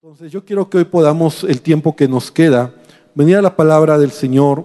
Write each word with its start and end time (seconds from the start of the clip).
Entonces 0.00 0.30
yo 0.30 0.44
quiero 0.44 0.70
que 0.70 0.78
hoy 0.78 0.84
podamos, 0.84 1.42
el 1.42 1.60
tiempo 1.60 1.96
que 1.96 2.06
nos 2.06 2.30
queda, 2.30 2.72
venir 3.16 3.34
a 3.36 3.42
la 3.42 3.56
palabra 3.56 3.98
del 3.98 4.12
Señor. 4.12 4.64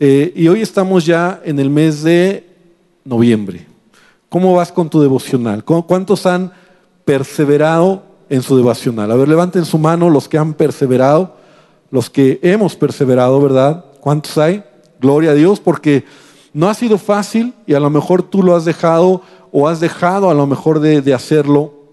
Eh, 0.00 0.32
y 0.34 0.48
hoy 0.48 0.62
estamos 0.62 1.06
ya 1.06 1.40
en 1.44 1.60
el 1.60 1.70
mes 1.70 2.02
de 2.02 2.44
noviembre. 3.04 3.68
¿Cómo 4.28 4.52
vas 4.52 4.72
con 4.72 4.90
tu 4.90 5.00
devocional? 5.00 5.62
¿Cuántos 5.62 6.26
han 6.26 6.52
perseverado 7.04 8.02
en 8.28 8.42
su 8.42 8.56
devocional? 8.56 9.12
A 9.12 9.14
ver, 9.14 9.28
levanten 9.28 9.64
su 9.64 9.78
mano 9.78 10.10
los 10.10 10.28
que 10.28 10.38
han 10.38 10.54
perseverado, 10.54 11.36
los 11.92 12.10
que 12.10 12.40
hemos 12.42 12.74
perseverado, 12.74 13.40
¿verdad? 13.40 13.84
¿Cuántos 14.00 14.36
hay? 14.38 14.64
Gloria 15.00 15.30
a 15.30 15.34
Dios, 15.34 15.60
porque 15.60 16.04
no 16.52 16.68
ha 16.68 16.74
sido 16.74 16.98
fácil 16.98 17.54
y 17.64 17.74
a 17.74 17.80
lo 17.80 17.90
mejor 17.90 18.24
tú 18.24 18.42
lo 18.42 18.56
has 18.56 18.64
dejado 18.64 19.22
o 19.52 19.68
has 19.68 19.78
dejado 19.78 20.30
a 20.30 20.34
lo 20.34 20.48
mejor 20.48 20.80
de, 20.80 21.00
de 21.00 21.14
hacerlo 21.14 21.83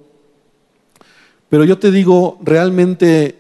pero 1.52 1.66
yo 1.66 1.78
te 1.78 1.92
digo, 1.92 2.40
realmente 2.42 3.36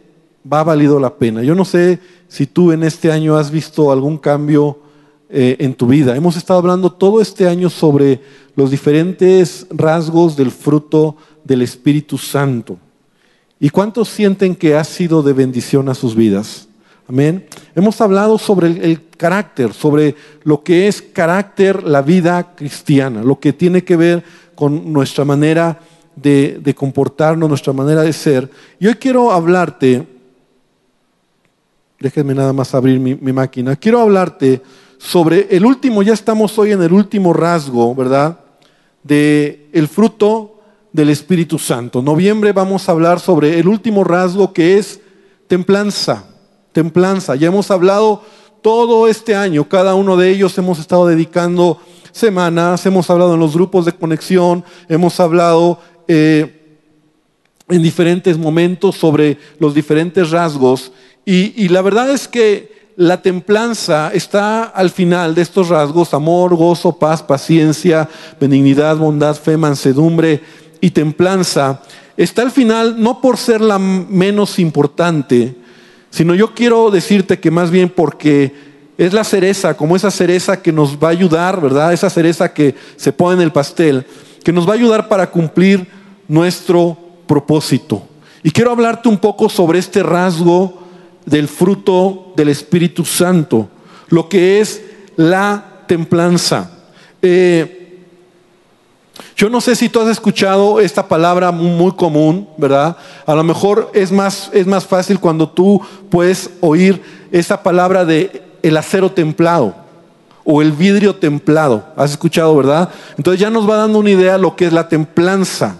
va 0.52 0.66
valido 0.66 1.00
la 1.00 1.16
pena. 1.16 1.44
Yo 1.44 1.55
no 1.55 1.63
sé 1.63 1.98
si 2.27 2.45
tú 2.45 2.73
en 2.73 2.84
este 2.84 3.09
año 3.09 3.38
has 3.38 3.52
visto 3.52 3.90
algún 3.90 4.18
cambio 4.18 4.80
eh, 5.30 5.55
en 5.59 5.73
tu 5.73 5.88
vida. 5.88 6.13
Hemos 6.13 6.35
estado 6.35 6.59
hablando 6.59 6.91
todo 6.91 7.21
este 7.21 7.48
año 7.48 7.70
sobre 7.70 8.20
los 8.58 8.70
diferentes 8.70 9.66
rasgos 9.70 10.35
del 10.35 10.52
fruto 10.52 11.16
del 11.45 11.62
Espíritu 11.62 12.18
Santo. 12.18 12.77
¿Y 13.62 13.70
cuántos 13.70 14.09
sienten 14.09 14.57
que 14.57 14.76
ha 14.76 14.84
sido 14.84 15.23
de 15.23 15.32
bendición 15.32 15.88
a 15.88 15.96
sus 15.96 16.13
vidas? 16.13 16.68
Amén. 17.07 17.46
Hemos 17.76 18.02
hablado 18.02 18.38
sobre 18.38 18.68
el, 18.68 18.82
el, 18.84 19.07
carácter, 19.16 19.71
sobre 19.71 20.18
lo 20.43 20.63
que 20.63 20.90
es 20.90 21.02
carácter, 21.02 21.84
la 21.84 22.02
vida 22.02 22.55
cristiana, 22.57 23.23
lo 23.23 23.40
que 23.40 23.54
tiene 23.54 23.85
que 23.85 23.96
ver 23.96 24.21
con 24.54 24.91
nuestra 24.91 25.23
manera 25.23 25.80
de, 26.15 26.75
comportarnos, 26.75 27.49
nuestra 27.49 27.73
manera 27.73 28.01
de 28.01 28.13
ser. 28.13 28.49
Y 28.79 28.88
hoy 28.88 28.95
quiero 28.95 29.31
hablarte, 29.31 30.07
déjenme 31.99 32.34
nada 32.34 32.53
más 32.53 32.73
abrir 32.73 32.99
mi, 32.99 33.15
máquina, 33.34 33.76
quiero 33.76 34.01
hablarte 34.01 34.62
sobre 34.98 35.48
el 35.49 35.65
último, 35.65 36.03
ya 36.03 36.13
estamos 36.13 36.57
hoy 36.59 36.71
en 36.71 36.81
el 36.81 36.93
último 36.93 37.34
rasgo, 37.34 37.95
¿verdad? 37.95 38.40
De 39.03 39.70
el 39.73 39.87
fruto 39.87 40.59
del 40.93 41.09
Espíritu 41.09 41.57
Santo. 41.57 42.01
Noviembre 42.01 42.51
vamos 42.51 42.87
a 42.87 42.91
hablar 42.91 43.20
sobre 43.20 43.59
el 43.59 43.68
último 43.68 44.03
rasgo 44.03 44.53
que 44.53 44.77
es 44.77 44.99
templanza. 45.48 46.25
Templanza. 46.71 47.35
Ya 47.35 47.48
hemos 47.48 47.71
hablado 47.71 48.23
todo 48.62 49.07
este 49.07 49.35
año, 49.35 49.68
cada 49.68 49.96
uno 49.96 50.18
de 50.18 50.29
ellos 50.29 50.57
hemos 50.57 50.79
estado 50.79 51.07
dedicando 51.07 51.79
semanas, 52.12 52.85
hemos 52.85 53.09
hablado 53.09 53.34
en 53.34 53.40
los 53.40 53.55
grupos 53.55 53.85
de 53.85 53.93
conexión, 53.93 54.63
hemos 54.87 55.20
hablado 55.20 55.79
eh, 56.13 56.76
en 57.70 57.81
diferentes 57.81 58.37
momentos 58.37 58.98
sobre 58.98 59.37
los 59.59 59.73
diferentes 59.73 60.29
rasgos 60.29 60.91
y, 61.23 61.70
la 61.70 61.81
verdad 61.81 62.09
es 62.09 62.27
que 62.27 62.90
la 62.98 63.21
templanza 63.21 64.12
está 64.13 64.63
al 64.63 64.90
final 64.90 65.35
de 65.35 65.41
estos 65.41 65.69
rasgos, 65.69 66.13
amor, 66.13 66.53
gozo, 66.56 66.97
paz, 67.00 67.23
paciencia, 67.23 68.09
benignidad, 68.41 68.97
bondad, 68.97 69.35
fe, 69.35 69.56
mansedumbre 69.56 70.41
y 70.81 70.90
templanza. 70.90 71.81
Está 72.18 72.41
al 72.41 72.51
final 72.51 73.01
no 73.01 73.22
por 73.22 73.38
ser 73.38 73.62
la 73.62 73.79
menos 73.79 74.59
importante, 74.59 75.56
sino 76.09 76.35
yo 76.35 76.53
quiero 76.53 76.91
decirte 76.91 77.40
que 77.40 77.51
más 77.51 77.72
bien 77.72 77.88
porque 77.88 78.53
es 78.97 79.13
la 79.13 79.23
cereza, 79.23 79.78
como 79.78 79.96
esa 79.96 80.12
cereza 80.12 80.62
que 80.62 80.73
nos 80.73 80.97
va 80.97 81.07
a 81.07 81.12
ayudar, 81.12 81.62
¿verdad? 81.62 81.94
Esa 81.94 82.09
cereza 82.09 82.53
que 82.53 82.75
se 82.97 83.13
pone 83.13 83.35
en 83.35 83.41
el 83.44 83.53
pastel, 83.53 84.06
que 84.44 84.51
nos 84.51 84.68
va 84.68 84.72
a 84.73 84.75
ayudar 84.75 85.07
para 85.07 85.29
cumplir 85.29 86.00
nuestro 86.31 86.97
propósito. 87.28 88.03
Y 88.41 88.51
quiero 88.51 88.72
hablarte 88.72 89.09
un 89.09 89.18
poco 89.18 89.50
sobre 89.50 89.79
este 89.79 90.01
rasgo 90.01 90.81
del 91.25 91.50
fruto 91.50 92.31
del 92.38 92.47
Espíritu 92.47 93.03
Santo, 93.03 93.68
lo 94.07 94.29
que 94.29 94.62
es 94.62 94.81
la 95.18 95.84
templanza. 95.88 96.72
Eh, 97.22 98.06
yo 99.36 99.50
no 99.50 99.59
sé 99.59 99.75
si 99.75 99.90
tú 99.90 100.00
has 100.00 100.08
escuchado 100.08 100.80
esta 100.80 101.06
palabra 101.06 101.52
muy 101.52 101.92
común, 101.92 102.48
¿verdad? 102.56 102.96
A 103.25 103.36
lo 103.36 103.44
mejor 103.44 103.92
es 103.94 104.09
más, 104.09 104.50
es 104.53 104.66
más 104.66 104.86
fácil 104.86 105.19
cuando 105.19 105.50
tú 105.50 105.81
puedes 106.09 106.50
oír 106.62 107.02
esa 107.34 107.62
palabra 107.62 108.06
de 108.06 108.42
el 108.63 108.78
acero 108.78 109.12
templado 109.12 109.75
o 110.46 110.62
el 110.62 110.72
vidrio 110.72 111.13
templado. 111.13 111.84
¿Has 111.98 112.12
escuchado, 112.12 112.56
verdad? 112.56 112.90
Entonces 113.18 113.42
ya 113.42 113.50
nos 113.50 113.69
va 113.69 113.75
dando 113.75 114.00
una 114.00 114.12
idea 114.12 114.34
de 114.34 114.40
lo 114.40 114.56
que 114.56 114.68
es 114.68 114.72
la 114.72 114.88
templanza 114.88 115.75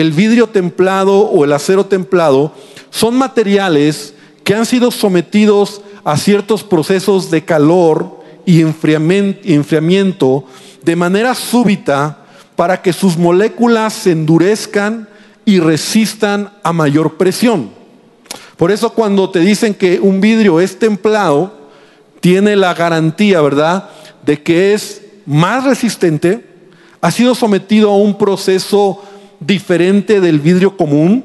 el 0.00 0.12
vidrio 0.12 0.48
templado 0.48 1.18
o 1.20 1.44
el 1.44 1.52
acero 1.52 1.86
templado 1.86 2.52
son 2.90 3.16
materiales 3.16 4.14
que 4.44 4.54
han 4.54 4.66
sido 4.66 4.90
sometidos 4.90 5.82
a 6.04 6.16
ciertos 6.16 6.64
procesos 6.64 7.30
de 7.30 7.44
calor 7.44 8.20
y 8.46 8.62
enfriamiento 8.62 10.44
de 10.82 10.96
manera 10.96 11.34
súbita 11.34 12.24
para 12.56 12.82
que 12.82 12.92
sus 12.92 13.16
moléculas 13.16 13.92
se 13.92 14.12
endurezcan 14.12 15.08
y 15.44 15.60
resistan 15.60 16.52
a 16.62 16.72
mayor 16.72 17.16
presión. 17.16 17.70
Por 18.56 18.70
eso 18.70 18.90
cuando 18.90 19.30
te 19.30 19.40
dicen 19.40 19.74
que 19.74 20.00
un 20.00 20.20
vidrio 20.20 20.60
es 20.60 20.78
templado, 20.78 21.70
tiene 22.20 22.56
la 22.56 22.74
garantía, 22.74 23.40
¿verdad?, 23.40 23.88
de 24.24 24.42
que 24.42 24.74
es 24.74 25.02
más 25.24 25.64
resistente, 25.64 26.44
ha 27.00 27.10
sido 27.10 27.34
sometido 27.34 27.90
a 27.90 27.96
un 27.96 28.18
proceso 28.18 29.02
diferente 29.40 30.20
del 30.20 30.38
vidrio 30.38 30.76
común 30.76 31.24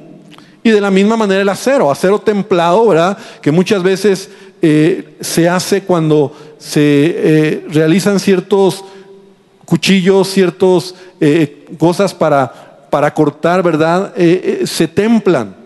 y 0.64 0.72
de 0.72 0.82
la 0.82 0.90
misma 0.90 1.16
manera 1.16 1.42
el 1.42 1.50
acero, 1.50 1.92
acero 1.92 2.18
templado, 2.18 2.88
¿verdad? 2.88 3.18
Que 3.42 3.52
muchas 3.52 3.84
veces 3.84 4.30
eh, 4.62 5.16
se 5.22 5.48
hace 5.48 5.84
cuando 5.84 6.36
se 6.58 6.80
eh, 6.82 7.66
realizan 7.70 8.20
ciertos 8.20 8.84
cuchillos, 9.66 10.30
ciertas 10.30 10.96
eh, 11.20 11.68
cosas 11.78 12.14
para, 12.16 12.88
para 12.90 13.14
cortar, 13.14 13.62
¿verdad? 13.62 14.14
se 14.16 14.88
templan. 14.88 15.65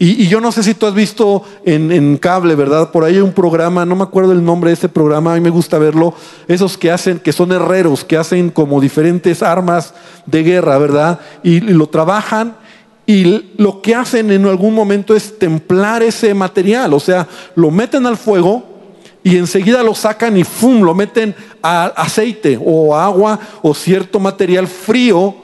Y, 0.00 0.28
yo 0.28 0.40
no 0.40 0.52
sé 0.52 0.62
si 0.62 0.74
tú 0.74 0.86
has 0.86 0.94
visto 0.94 1.42
en, 1.64 2.16
cable, 2.18 2.54
¿verdad? 2.54 2.92
Por 2.92 3.02
ahí 3.02 3.16
hay 3.16 3.20
un 3.20 3.32
programa, 3.32 3.84
no 3.84 3.96
me 3.96 4.04
acuerdo 4.04 4.32
el 4.32 4.44
nombre 4.44 4.70
de 4.70 4.74
ese 4.74 4.88
programa, 4.88 5.32
a 5.32 5.34
mí 5.34 5.40
me 5.40 5.50
gusta 5.50 5.76
verlo, 5.78 6.14
esos 6.46 6.78
que 6.78 6.90
hacen, 6.90 7.18
que 7.18 7.32
son 7.32 7.50
herreros, 7.50 8.04
que 8.04 8.16
hacen 8.16 8.50
como 8.50 8.80
diferentes 8.80 9.42
armas 9.42 9.94
de 10.24 10.44
guerra, 10.44 10.78
¿verdad? 10.78 11.18
Y, 11.42 11.60
lo 11.60 11.88
trabajan 11.88 12.56
y 13.06 13.54
lo 13.56 13.82
que 13.82 13.94
hacen 13.94 14.30
en 14.30 14.46
algún 14.46 14.74
momento 14.74 15.16
es 15.16 15.36
templar 15.36 16.02
ese 16.02 16.32
material, 16.32 16.94
o 16.94 17.00
sea, 17.00 17.26
lo 17.56 17.72
meten 17.72 18.06
al 18.06 18.16
fuego 18.16 18.62
y 19.24 19.36
enseguida 19.36 19.82
lo 19.82 19.94
sacan 19.94 20.36
y 20.36 20.44
¡fum! 20.44 20.82
lo 20.82 20.94
meten 20.94 21.34
a 21.60 21.86
aceite 21.86 22.58
o 22.64 22.94
agua 22.94 23.40
o 23.62 23.74
cierto 23.74 24.20
material 24.20 24.68
frío 24.68 25.34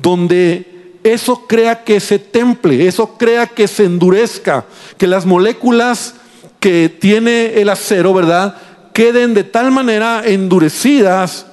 donde 0.00 0.77
eso 1.12 1.46
crea 1.46 1.84
que 1.84 2.00
se 2.00 2.18
temple, 2.18 2.86
eso 2.86 3.16
crea 3.18 3.46
que 3.46 3.68
se 3.68 3.84
endurezca, 3.84 4.64
que 4.96 5.06
las 5.06 5.26
moléculas 5.26 6.14
que 6.60 6.88
tiene 6.88 7.60
el 7.60 7.68
acero, 7.68 8.12
¿verdad? 8.14 8.56
Queden 8.92 9.34
de 9.34 9.44
tal 9.44 9.70
manera 9.70 10.22
endurecidas 10.24 11.46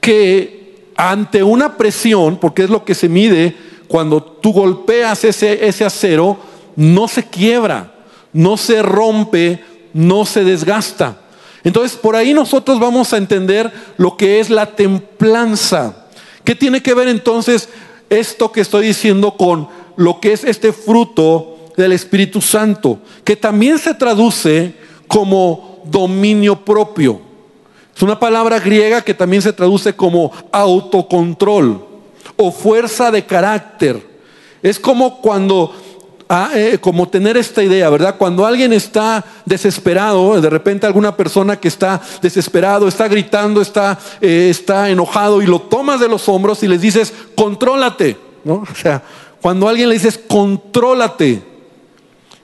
que 0.00 0.90
ante 0.96 1.42
una 1.42 1.76
presión, 1.76 2.38
porque 2.38 2.64
es 2.64 2.70
lo 2.70 2.84
que 2.84 2.94
se 2.94 3.08
mide 3.08 3.56
cuando 3.88 4.22
tú 4.22 4.52
golpeas 4.52 5.24
ese, 5.24 5.66
ese 5.66 5.84
acero, 5.84 6.38
no 6.76 7.08
se 7.08 7.24
quiebra, 7.24 7.92
no 8.32 8.56
se 8.56 8.82
rompe, 8.82 9.64
no 9.92 10.26
se 10.26 10.44
desgasta. 10.44 11.20
Entonces, 11.62 11.96
por 11.96 12.16
ahí 12.16 12.34
nosotros 12.34 12.78
vamos 12.78 13.12
a 13.12 13.16
entender 13.16 13.72
lo 13.96 14.16
que 14.16 14.40
es 14.40 14.50
la 14.50 14.66
templanza. 14.66 16.04
¿Qué 16.44 16.54
tiene 16.54 16.82
que 16.82 16.92
ver 16.92 17.08
entonces 17.08 17.70
esto 18.10 18.52
que 18.52 18.60
estoy 18.60 18.86
diciendo 18.86 19.36
con 19.36 19.68
lo 19.96 20.20
que 20.20 20.32
es 20.32 20.44
este 20.44 20.72
fruto 20.72 21.56
del 21.76 21.92
Espíritu 21.92 22.40
Santo, 22.40 22.98
que 23.24 23.36
también 23.36 23.78
se 23.78 23.94
traduce 23.94 24.74
como 25.06 25.80
dominio 25.84 26.64
propio. 26.64 27.20
Es 27.94 28.02
una 28.02 28.18
palabra 28.18 28.58
griega 28.58 29.02
que 29.02 29.14
también 29.14 29.42
se 29.42 29.52
traduce 29.52 29.94
como 29.94 30.32
autocontrol 30.50 31.86
o 32.36 32.50
fuerza 32.50 33.10
de 33.10 33.24
carácter. 33.24 34.14
Es 34.62 34.80
como 34.80 35.20
cuando 35.20 35.74
Ah, 36.26 36.50
como 36.80 37.06
tener 37.06 37.36
esta 37.36 37.62
idea, 37.62 37.90
¿verdad? 37.90 38.16
Cuando 38.16 38.46
alguien 38.46 38.72
está 38.72 39.22
desesperado, 39.44 40.40
de 40.40 40.48
repente 40.48 40.86
alguna 40.86 41.14
persona 41.14 41.60
que 41.60 41.68
está 41.68 42.00
desesperado, 42.22 42.88
está 42.88 43.08
gritando, 43.08 43.60
está, 43.60 43.98
eh, 44.22 44.48
está 44.50 44.88
enojado 44.88 45.42
y 45.42 45.46
lo 45.46 45.60
tomas 45.60 46.00
de 46.00 46.08
los 46.08 46.26
hombros 46.28 46.62
y 46.62 46.68
les 46.68 46.80
dices, 46.80 47.12
contrólate, 47.34 48.16
¿no? 48.42 48.64
O 48.72 48.74
sea, 48.74 49.02
cuando 49.42 49.68
alguien 49.68 49.90
le 49.90 49.96
dices, 49.96 50.18
contrólate. 50.26 51.42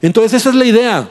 Entonces 0.02 0.34
esa 0.34 0.50
es 0.50 0.56
la 0.56 0.66
idea, 0.66 1.08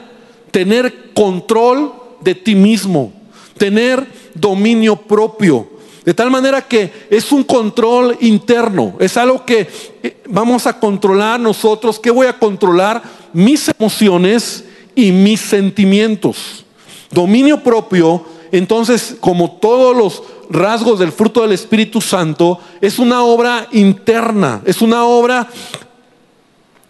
tener 0.52 1.12
control 1.12 1.92
de 2.20 2.36
ti 2.36 2.54
mismo, 2.54 3.12
tener 3.58 4.06
dominio 4.34 4.94
propio. 4.94 5.68
De 6.04 6.14
tal 6.14 6.30
manera 6.30 6.62
que 6.62 7.08
es 7.10 7.30
un 7.32 7.42
control 7.44 8.16
interno, 8.20 8.94
es 9.00 9.16
algo 9.16 9.44
que 9.44 9.68
eh, 10.02 10.19
vamos 10.30 10.66
a 10.66 10.78
controlar 10.78 11.38
nosotros. 11.38 11.98
¿Qué 11.98 12.10
voy 12.10 12.26
a 12.26 12.38
controlar? 12.38 13.02
Mis 13.32 13.68
emociones 13.68 14.64
y 14.94 15.12
mis 15.12 15.40
sentimientos. 15.40 16.64
Dominio 17.10 17.62
propio, 17.62 18.24
entonces, 18.52 19.16
como 19.20 19.52
todos 19.52 19.96
los 19.96 20.22
rasgos 20.48 20.98
del 20.98 21.12
fruto 21.12 21.42
del 21.42 21.52
Espíritu 21.52 22.00
Santo, 22.00 22.58
es 22.80 22.98
una 22.98 23.22
obra 23.22 23.68
interna, 23.72 24.62
es 24.64 24.80
una 24.80 25.04
obra 25.04 25.48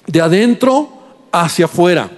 de 0.07 0.21
adentro 0.21 0.89
hacia 1.33 1.67
afuera 1.67 2.11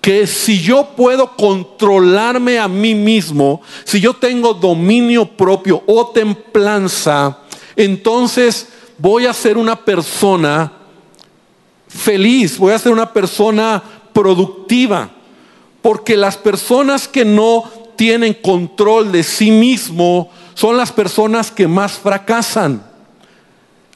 que 0.00 0.26
si 0.26 0.60
yo 0.60 0.94
puedo 0.96 1.36
controlarme 1.36 2.58
a 2.58 2.68
mí 2.68 2.94
mismo, 2.94 3.60
si 3.84 4.00
yo 4.00 4.14
tengo 4.14 4.54
dominio 4.54 5.26
propio 5.26 5.82
o 5.86 6.08
templanza, 6.08 7.40
entonces 7.76 8.68
voy 9.00 9.26
a 9.26 9.32
ser 9.32 9.56
una 9.56 9.76
persona 9.76 10.72
feliz, 11.88 12.58
voy 12.58 12.72
a 12.72 12.78
ser 12.78 12.92
una 12.92 13.12
persona 13.12 13.82
productiva. 14.12 15.10
Porque 15.82 16.16
las 16.16 16.36
personas 16.36 17.08
que 17.08 17.24
no 17.24 17.64
tienen 17.96 18.34
control 18.34 19.10
de 19.12 19.22
sí 19.22 19.50
mismo 19.50 20.30
son 20.54 20.76
las 20.76 20.92
personas 20.92 21.50
que 21.50 21.66
más 21.66 21.92
fracasan. 21.92 22.84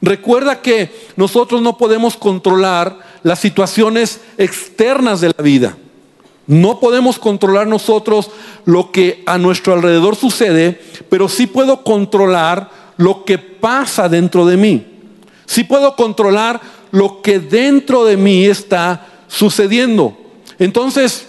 Recuerda 0.01 0.61
que 0.61 0.91
nosotros 1.15 1.61
no 1.61 1.77
podemos 1.77 2.17
controlar 2.17 2.99
las 3.23 3.39
situaciones 3.39 4.21
externas 4.37 5.21
de 5.21 5.33
la 5.35 5.43
vida. 5.43 5.77
No 6.47 6.79
podemos 6.79 7.17
controlar 7.17 7.67
nosotros 7.67 8.29
lo 8.65 8.91
que 8.91 9.23
a 9.25 9.37
nuestro 9.37 9.73
alrededor 9.73 10.15
sucede, 10.15 10.79
pero 11.09 11.27
sí 11.27 11.47
puedo 11.47 11.83
controlar 11.83 12.69
lo 12.97 13.25
que 13.25 13.37
pasa 13.37 14.09
dentro 14.09 14.45
de 14.45 14.57
mí. 14.57 14.94
Sí 15.45 15.63
puedo 15.63 15.95
controlar 15.95 16.61
lo 16.91 17.21
que 17.21 17.39
dentro 17.39 18.05
de 18.05 18.17
mí 18.17 18.45
está 18.45 19.07
sucediendo. 19.27 20.17
Entonces, 20.59 21.27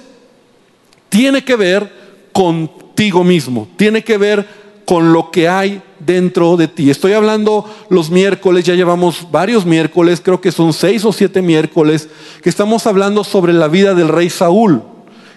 tiene 1.08 1.44
que 1.44 1.56
ver 1.56 1.92
contigo 2.32 3.24
mismo, 3.24 3.68
tiene 3.76 4.02
que 4.04 4.18
ver 4.18 4.46
con 4.84 5.12
lo 5.12 5.30
que 5.30 5.48
hay 5.48 5.82
dentro 5.98 6.56
de 6.56 6.68
ti. 6.68 6.90
Estoy 6.90 7.12
hablando 7.12 7.68
los 7.88 8.10
miércoles, 8.10 8.64
ya 8.64 8.74
llevamos 8.74 9.26
varios 9.30 9.66
miércoles, 9.66 10.20
creo 10.22 10.40
que 10.40 10.52
son 10.52 10.72
seis 10.72 11.04
o 11.04 11.12
siete 11.12 11.42
miércoles, 11.42 12.08
que 12.42 12.48
estamos 12.48 12.86
hablando 12.86 13.24
sobre 13.24 13.52
la 13.52 13.68
vida 13.68 13.94
del 13.94 14.08
rey 14.08 14.30
Saúl. 14.30 14.82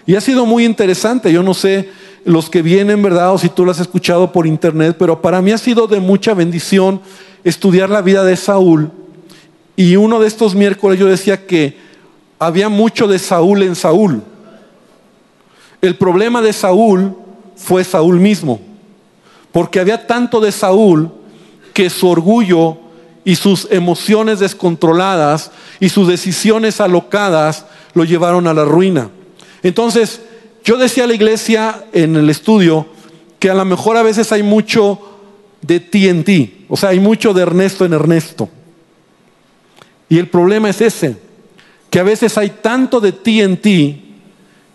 Y 0.06 0.14
ha 0.14 0.20
sido 0.20 0.46
muy 0.46 0.64
interesante, 0.64 1.32
yo 1.32 1.42
no 1.42 1.54
sé 1.54 1.90
los 2.24 2.50
que 2.50 2.62
vienen, 2.62 3.02
¿verdad? 3.02 3.32
O 3.32 3.38
si 3.38 3.48
tú 3.48 3.64
lo 3.64 3.70
has 3.70 3.80
escuchado 3.80 4.30
por 4.32 4.46
internet, 4.46 4.96
pero 4.98 5.20
para 5.20 5.40
mí 5.42 5.52
ha 5.52 5.58
sido 5.58 5.86
de 5.86 6.00
mucha 6.00 6.34
bendición 6.34 7.00
estudiar 7.44 7.90
la 7.90 8.02
vida 8.02 8.24
de 8.24 8.36
Saúl. 8.36 8.90
Y 9.76 9.96
uno 9.96 10.20
de 10.20 10.28
estos 10.28 10.54
miércoles 10.54 10.98
yo 10.98 11.06
decía 11.06 11.46
que 11.46 11.78
había 12.38 12.68
mucho 12.68 13.06
de 13.06 13.18
Saúl 13.18 13.62
en 13.62 13.74
Saúl. 13.74 14.22
El 15.80 15.96
problema 15.96 16.42
de 16.42 16.52
Saúl 16.52 17.16
fue 17.56 17.84
Saúl 17.84 18.18
mismo, 18.20 18.60
porque 19.52 19.80
había 19.80 20.06
tanto 20.06 20.40
de 20.40 20.52
Saúl 20.52 21.10
que 21.72 21.88
su 21.88 22.08
orgullo 22.08 22.78
y 23.24 23.36
sus 23.36 23.68
emociones 23.70 24.40
descontroladas 24.40 25.50
y 25.78 25.88
sus 25.88 26.08
decisiones 26.08 26.80
alocadas 26.80 27.66
lo 27.94 28.04
llevaron 28.04 28.46
a 28.46 28.54
la 28.54 28.64
ruina. 28.64 29.10
Entonces, 29.62 30.22
yo 30.64 30.76
decía 30.76 31.04
a 31.04 31.06
la 31.06 31.14
iglesia 31.14 31.84
en 31.92 32.16
el 32.16 32.30
estudio 32.30 32.86
que 33.38 33.50
a 33.50 33.54
lo 33.54 33.64
mejor 33.64 33.96
a 33.96 34.02
veces 34.02 34.32
hay 34.32 34.42
mucho 34.42 35.09
de 35.62 35.80
ti 35.80 36.08
en 36.08 36.24
ti, 36.24 36.64
o 36.68 36.76
sea, 36.76 36.90
hay 36.90 37.00
mucho 37.00 37.34
de 37.34 37.42
Ernesto 37.42 37.84
en 37.84 37.92
Ernesto. 37.92 38.48
Y 40.08 40.18
el 40.18 40.28
problema 40.28 40.70
es 40.70 40.80
ese, 40.80 41.16
que 41.90 42.00
a 42.00 42.04
veces 42.04 42.36
hay 42.38 42.50
tanto 42.50 43.00
de 43.00 43.12
ti 43.12 43.40
en 43.40 43.56
ti 43.56 44.04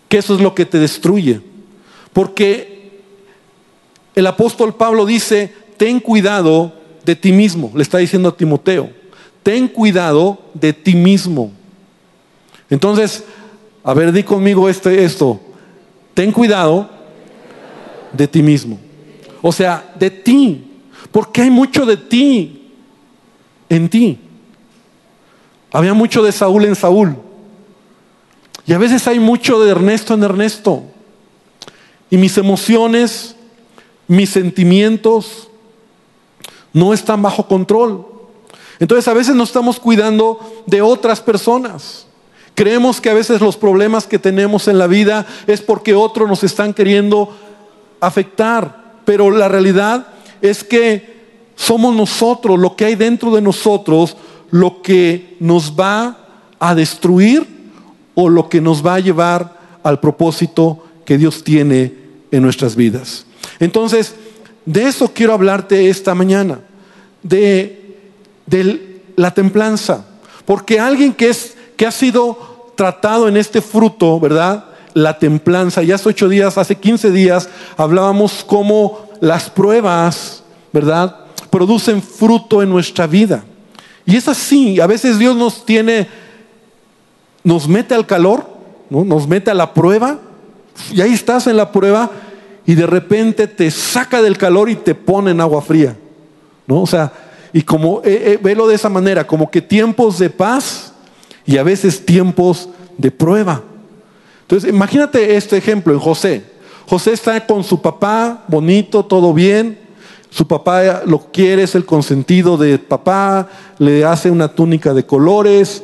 que 0.08 0.18
eso 0.18 0.34
es 0.34 0.40
lo 0.40 0.54
que 0.54 0.64
te 0.64 0.78
destruye. 0.78 1.40
Porque 2.12 3.02
el 4.14 4.26
apóstol 4.26 4.74
Pablo 4.74 5.04
dice, 5.04 5.52
ten 5.76 6.00
cuidado 6.00 6.72
de 7.04 7.16
ti 7.16 7.32
mismo, 7.32 7.72
le 7.74 7.82
está 7.82 7.98
diciendo 7.98 8.28
a 8.30 8.36
Timoteo, 8.36 8.90
ten 9.42 9.68
cuidado 9.68 10.38
de 10.54 10.72
ti 10.72 10.94
mismo. 10.94 11.52
Entonces, 12.70 13.24
a 13.84 13.94
ver, 13.94 14.10
di 14.10 14.24
conmigo 14.24 14.68
este, 14.68 15.04
esto. 15.04 15.40
Ten 16.14 16.32
cuidado 16.32 16.90
de 18.12 18.26
ti 18.26 18.42
mismo. 18.42 18.78
O 19.42 19.52
sea, 19.52 19.92
de 19.98 20.10
ti. 20.10 20.65
Porque 21.12 21.42
hay 21.42 21.50
mucho 21.50 21.86
de 21.86 21.96
ti 21.96 22.72
en 23.68 23.88
ti. 23.88 24.18
Había 25.72 25.94
mucho 25.94 26.22
de 26.22 26.32
Saúl 26.32 26.64
en 26.64 26.74
Saúl. 26.74 27.16
Y 28.66 28.72
a 28.72 28.78
veces 28.78 29.06
hay 29.06 29.20
mucho 29.20 29.60
de 29.60 29.70
Ernesto 29.70 30.14
en 30.14 30.24
Ernesto. 30.24 30.84
Y 32.10 32.16
mis 32.16 32.36
emociones, 32.38 33.36
mis 34.08 34.30
sentimientos 34.30 35.48
no 36.72 36.92
están 36.92 37.22
bajo 37.22 37.46
control. 37.46 38.06
Entonces 38.78 39.08
a 39.08 39.14
veces 39.14 39.34
no 39.34 39.44
estamos 39.44 39.80
cuidando 39.80 40.64
de 40.66 40.82
otras 40.82 41.20
personas. 41.20 42.06
Creemos 42.54 43.00
que 43.00 43.10
a 43.10 43.14
veces 43.14 43.40
los 43.40 43.56
problemas 43.56 44.06
que 44.06 44.18
tenemos 44.18 44.68
en 44.68 44.78
la 44.78 44.86
vida 44.86 45.26
es 45.46 45.60
porque 45.60 45.94
otros 45.94 46.28
nos 46.28 46.42
están 46.42 46.74
queriendo 46.74 47.36
afectar, 48.00 49.00
pero 49.04 49.30
la 49.30 49.48
realidad 49.48 50.06
es 50.42 50.64
que 50.64 51.16
somos 51.56 51.94
nosotros, 51.94 52.58
lo 52.58 52.76
que 52.76 52.84
hay 52.84 52.94
dentro 52.94 53.34
de 53.34 53.40
nosotros, 53.40 54.16
lo 54.50 54.82
que 54.82 55.36
nos 55.40 55.72
va 55.78 56.18
a 56.58 56.74
destruir 56.74 57.46
o 58.14 58.28
lo 58.28 58.48
que 58.48 58.60
nos 58.60 58.84
va 58.84 58.94
a 58.94 59.00
llevar 59.00 59.58
al 59.82 60.00
propósito 60.00 60.84
que 61.04 61.18
Dios 61.18 61.44
tiene 61.44 61.94
en 62.30 62.42
nuestras 62.42 62.76
vidas. 62.76 63.26
Entonces, 63.60 64.14
de 64.64 64.84
eso 64.84 65.12
quiero 65.14 65.32
hablarte 65.32 65.88
esta 65.88 66.14
mañana, 66.14 66.60
de, 67.22 67.96
de 68.46 69.00
la 69.16 69.32
templanza, 69.32 70.06
porque 70.44 70.78
alguien 70.78 71.12
que 71.12 71.28
es 71.28 71.56
que 71.76 71.86
ha 71.86 71.90
sido 71.90 72.72
tratado 72.74 73.28
en 73.28 73.36
este 73.36 73.60
fruto, 73.60 74.18
¿verdad? 74.20 74.64
La 74.94 75.18
templanza. 75.18 75.82
Ya 75.82 75.96
hace 75.96 76.08
ocho 76.08 76.28
días, 76.28 76.56
hace 76.58 76.76
15 76.76 77.10
días, 77.10 77.48
hablábamos 77.76 78.44
cómo 78.46 79.05
las 79.20 79.50
pruebas, 79.50 80.42
¿verdad? 80.72 81.16
Producen 81.50 82.02
fruto 82.02 82.62
en 82.62 82.70
nuestra 82.70 83.06
vida. 83.06 83.44
Y 84.04 84.16
es 84.16 84.28
así, 84.28 84.80
a 84.80 84.86
veces 84.86 85.18
Dios 85.18 85.36
nos 85.36 85.66
tiene, 85.66 86.08
nos 87.42 87.66
mete 87.68 87.94
al 87.94 88.06
calor, 88.06 88.46
¿no? 88.88 89.04
nos 89.04 89.26
mete 89.26 89.50
a 89.50 89.54
la 89.54 89.74
prueba, 89.74 90.18
y 90.92 91.00
ahí 91.00 91.12
estás 91.12 91.46
en 91.46 91.56
la 91.56 91.72
prueba, 91.72 92.10
y 92.64 92.74
de 92.74 92.86
repente 92.86 93.46
te 93.46 93.70
saca 93.70 94.22
del 94.22 94.38
calor 94.38 94.68
y 94.68 94.76
te 94.76 94.94
pone 94.94 95.30
en 95.32 95.40
agua 95.40 95.62
fría. 95.62 95.96
¿no? 96.66 96.82
O 96.82 96.86
sea, 96.86 97.12
y 97.52 97.62
como, 97.62 98.02
eh, 98.04 98.32
eh, 98.32 98.38
velo 98.42 98.66
de 98.66 98.74
esa 98.74 98.88
manera, 98.88 99.26
como 99.26 99.50
que 99.50 99.62
tiempos 99.62 100.18
de 100.18 100.30
paz 100.30 100.92
y 101.44 101.56
a 101.56 101.62
veces 101.62 102.04
tiempos 102.04 102.68
de 102.98 103.10
prueba. 103.10 103.62
Entonces, 104.42 104.70
imagínate 104.70 105.36
este 105.36 105.56
ejemplo 105.56 105.92
en 105.92 105.98
José. 105.98 106.55
José 106.86 107.12
está 107.12 107.46
con 107.46 107.64
su 107.64 107.80
papá, 107.80 108.44
bonito, 108.48 109.04
todo 109.04 109.34
bien. 109.34 109.78
Su 110.30 110.46
papá 110.46 111.02
lo 111.06 111.30
quiere, 111.32 111.62
es 111.62 111.74
el 111.74 111.84
consentido 111.84 112.56
de 112.56 112.78
papá, 112.78 113.48
le 113.78 114.04
hace 114.04 114.30
una 114.30 114.48
túnica 114.48 114.92
de 114.92 115.06
colores 115.06 115.82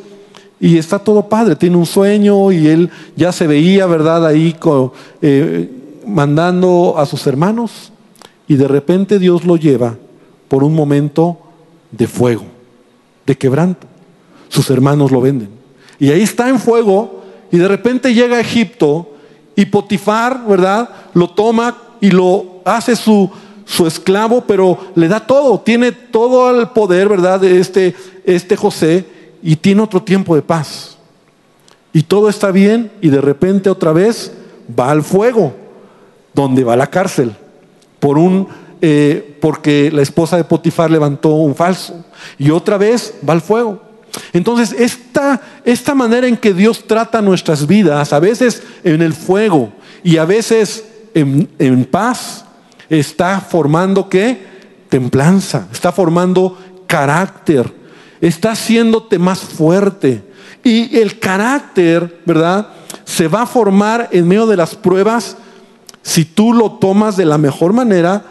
y 0.61 0.79
está 0.79 0.99
todo 0.99 1.29
padre, 1.29 1.57
tiene 1.57 1.77
un 1.77 1.87
sueño 1.87 2.53
y 2.53 2.69
él 2.69 2.91
ya 3.17 3.33
se 3.33 3.47
veía, 3.47 3.87
¿verdad? 3.87 4.27
Ahí 4.27 4.55
eh, 5.23 5.71
mandando 6.07 6.95
a 6.99 7.07
sus 7.07 7.27
hermanos 7.27 7.93
y 8.47 8.57
de 8.57 8.69
repente 8.69 9.19
Dios 9.19 9.45
lo 9.45 9.57
lleva 9.57 9.97
por 10.49 10.65
un 10.65 10.75
momento 10.75 11.39
de 11.91 12.07
fuego, 12.07 12.45
de 13.27 13.39
quebranto 13.39 13.93
sus 14.53 14.69
hermanos 14.69 15.11
lo 15.11 15.23
venden. 15.23 15.49
Y 15.99 16.11
ahí 16.11 16.21
está 16.21 16.51
en 16.51 16.59
fuego 16.59 17.23
y 17.51 17.57
de 17.57 17.69
repente 17.69 18.13
llega 18.13 18.37
a 18.37 18.41
Egipto 18.41 19.12
y 19.55 19.67
Potifar, 19.67 20.45
¿verdad? 20.47 20.89
Lo 21.15 21.29
toma 21.29 21.77
y 22.01 22.11
lo 22.11 22.61
hace 22.65 22.97
su, 22.97 23.31
su 23.65 23.87
esclavo, 23.87 24.43
pero 24.47 24.79
le 24.95 25.09
da 25.09 25.21
todo, 25.21 25.61
tiene 25.61 25.93
todo 25.93 26.59
el 26.59 26.69
poder, 26.69 27.09
¿verdad? 27.09 27.41
De 27.41 27.61
este, 27.61 27.95
este 28.25 28.57
José 28.57 29.07
y 29.43 29.57
tiene 29.57 29.83
otro 29.83 30.03
tiempo 30.03 30.35
de 30.35 30.43
paz. 30.43 30.97
Y 31.93 32.03
todo 32.03 32.29
está 32.29 32.51
bien 32.51 32.91
y 33.01 33.09
de 33.09 33.21
repente 33.21 33.69
otra 33.69 33.93
vez 33.93 34.33
va 34.79 34.91
al 34.91 35.03
fuego, 35.03 35.53
donde 36.35 36.65
va 36.65 36.73
a 36.73 36.77
la 36.77 36.89
cárcel, 36.89 37.37
por 38.01 38.19
un, 38.19 38.49
eh, 38.81 39.37
porque 39.41 39.91
la 39.93 40.03
esposa 40.03 40.37
de 40.37 40.45
Potifar 40.45 40.91
levantó 40.91 41.31
un 41.35 41.55
falso. 41.55 42.05
Y 42.39 42.51
otra 42.51 42.79
vez 42.79 43.15
va 43.29 43.35
al 43.35 43.43
fuego. 43.43 43.92
Entonces, 44.33 44.73
esta, 44.79 45.41
esta 45.65 45.95
manera 45.95 46.27
en 46.27 46.37
que 46.37 46.53
Dios 46.53 46.85
trata 46.87 47.23
nuestras 47.23 47.67
vidas, 47.67 48.13
a 48.13 48.21
veces 48.21 48.63
en 48.85 49.03
el 49.03 49.13
fuego 49.13 49.73
y 50.03 50.19
a 50.19 50.25
veces 50.25 50.85
en, 51.15 51.85
paz, 51.91 52.45
está 52.89 53.41
formando 53.41 54.09
qué? 54.09 54.53
templanza, 54.89 55.69
está 55.73 55.91
formando 55.91 56.59
carácter, 56.87 57.73
está 58.21 58.53
haciéndote 58.53 59.19
más 59.19 59.41
fuerte. 59.41 60.23
Y 60.63 60.99
el 60.99 61.19
carácter, 61.19 62.21
¿verdad? 62.27 62.69
Se 63.05 63.27
va 63.27 63.43
a 63.43 63.47
formar 63.47 64.11
en 64.13 64.29
medio 64.29 64.47
de 64.47 64.57
las 64.57 64.75
pruebas 64.75 65.37
si 66.03 66.27
tú 66.27 66.53
lo 66.53 66.73
tomas 66.73 67.17
de 67.17 67.25
la 67.25 67.39
mejor 67.39 67.73
manera 67.73 68.23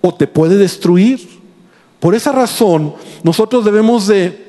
o 0.00 0.14
te 0.14 0.28
puede 0.28 0.56
destruir. 0.56 1.28
Por 1.98 2.14
esa 2.14 2.30
razón, 2.30 2.94
nosotros 3.22 3.64
debemos 3.64 4.06
de, 4.06 4.43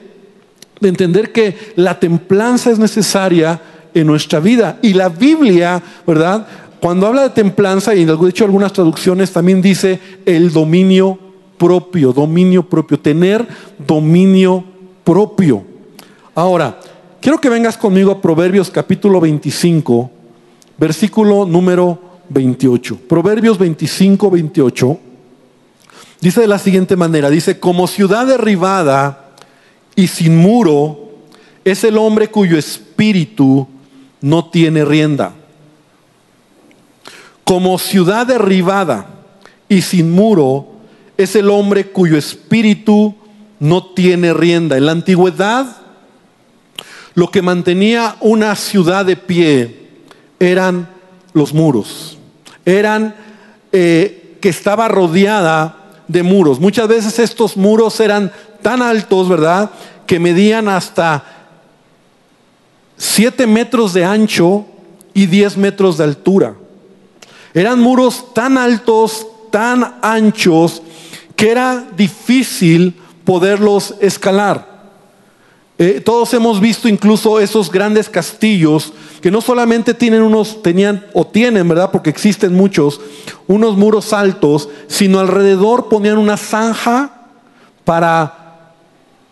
de 0.85 0.89
entender 0.89 1.31
que 1.31 1.57
la 1.75 1.99
templanza 1.99 2.69
es 2.69 2.77
necesaria 2.77 3.59
en 3.93 4.05
nuestra 4.05 4.39
vida. 4.39 4.77
Y 4.83 4.93
la 4.93 5.09
Biblia, 5.09 5.81
¿verdad? 6.05 6.45
Cuando 6.79 7.07
habla 7.07 7.23
de 7.23 7.29
templanza, 7.31 7.95
y 7.95 8.05
de 8.05 8.15
hecho 8.29 8.45
algunas 8.45 8.71
traducciones 8.71 9.31
también 9.31 9.61
dice 9.61 9.99
el 10.25 10.53
dominio 10.53 11.17
propio, 11.57 12.13
dominio 12.13 12.69
propio, 12.69 12.99
tener 12.99 13.47
dominio 13.79 14.63
propio. 15.03 15.63
Ahora, 16.35 16.79
quiero 17.19 17.41
que 17.41 17.49
vengas 17.49 17.77
conmigo 17.77 18.11
a 18.11 18.21
Proverbios 18.21 18.69
capítulo 18.69 19.19
25, 19.19 20.11
versículo 20.77 21.45
número 21.45 21.99
28. 22.29 22.99
Proverbios 23.07 23.57
25, 23.57 24.29
28. 24.29 24.99
Dice 26.21 26.41
de 26.41 26.47
la 26.47 26.59
siguiente 26.59 26.95
manera, 26.95 27.31
dice, 27.31 27.59
como 27.59 27.87
ciudad 27.87 28.27
derribada 28.27 29.24
y 29.95 30.07
sin 30.07 30.37
muro 30.37 31.11
es 31.63 31.83
el 31.83 31.97
hombre 31.97 32.29
cuyo 32.29 32.57
espíritu 32.57 33.67
no 34.21 34.49
tiene 34.49 34.85
rienda 34.85 35.33
como 37.45 37.77
ciudad 37.77 38.25
derribada 38.25 39.05
y 39.69 39.81
sin 39.81 40.11
muro 40.11 40.67
es 41.15 41.35
el 41.37 41.49
hombre 41.49 41.85
cuyo 41.85 42.17
espíritu 42.17 43.15
no 43.59 43.85
tiene 43.93 44.33
rienda. 44.33 44.75
En 44.75 44.87
la 44.87 44.91
antigüedad, 44.91 45.77
lo 47.13 47.31
que 47.31 47.41
mantenía 47.41 48.17
una 48.19 48.55
ciudad 48.55 49.05
de 49.05 49.15
pie 49.15 49.89
eran 50.39 50.89
los 51.33 51.53
muros. 51.53 52.17
Eran 52.65 53.15
eh, 53.71 54.37
que 54.41 54.49
estaba 54.49 54.87
rodeada 54.87 55.77
de 56.07 56.23
muros. 56.23 56.59
Muchas 56.59 56.87
veces 56.87 57.19
estos 57.19 57.55
muros 57.55 57.99
eran 57.99 58.31
tan 58.65 58.81
altos, 58.81 59.29
¿verdad? 59.29 59.69
Que 60.07 60.17
medían 60.17 60.67
hasta 60.67 61.23
7 62.97 63.45
metros 63.45 63.93
de 63.93 64.03
ancho 64.03 64.65
y 65.13 65.27
10 65.27 65.57
metros 65.57 65.99
de 65.99 66.05
altura. 66.05 66.55
Eran 67.53 67.79
muros 67.79 68.33
tan 68.33 68.57
altos, 68.57 69.27
tan 69.51 69.99
anchos, 70.01 70.81
que 71.35 71.51
era 71.51 71.85
difícil 71.95 72.99
poderlos 73.23 73.93
escalar. 74.01 74.67
Eh, 75.77 76.01
todos 76.03 76.33
hemos 76.33 76.59
visto 76.59 76.89
incluso 76.89 77.39
esos 77.39 77.71
grandes 77.71 78.09
castillos 78.09 78.93
que 79.21 79.29
no 79.29 79.41
solamente 79.41 79.93
tienen 79.93 80.23
unos, 80.23 80.63
tenían 80.63 81.05
o 81.13 81.27
tienen, 81.27 81.67
¿verdad? 81.67 81.91
Porque 81.91 82.09
existen 82.09 82.55
muchos, 82.55 82.99
unos 83.45 83.77
muros 83.77 84.11
altos, 84.11 84.69
sino 84.87 85.19
alrededor 85.19 85.87
ponían 85.87 86.17
una 86.17 86.35
zanja 86.35 87.11
para 87.83 88.44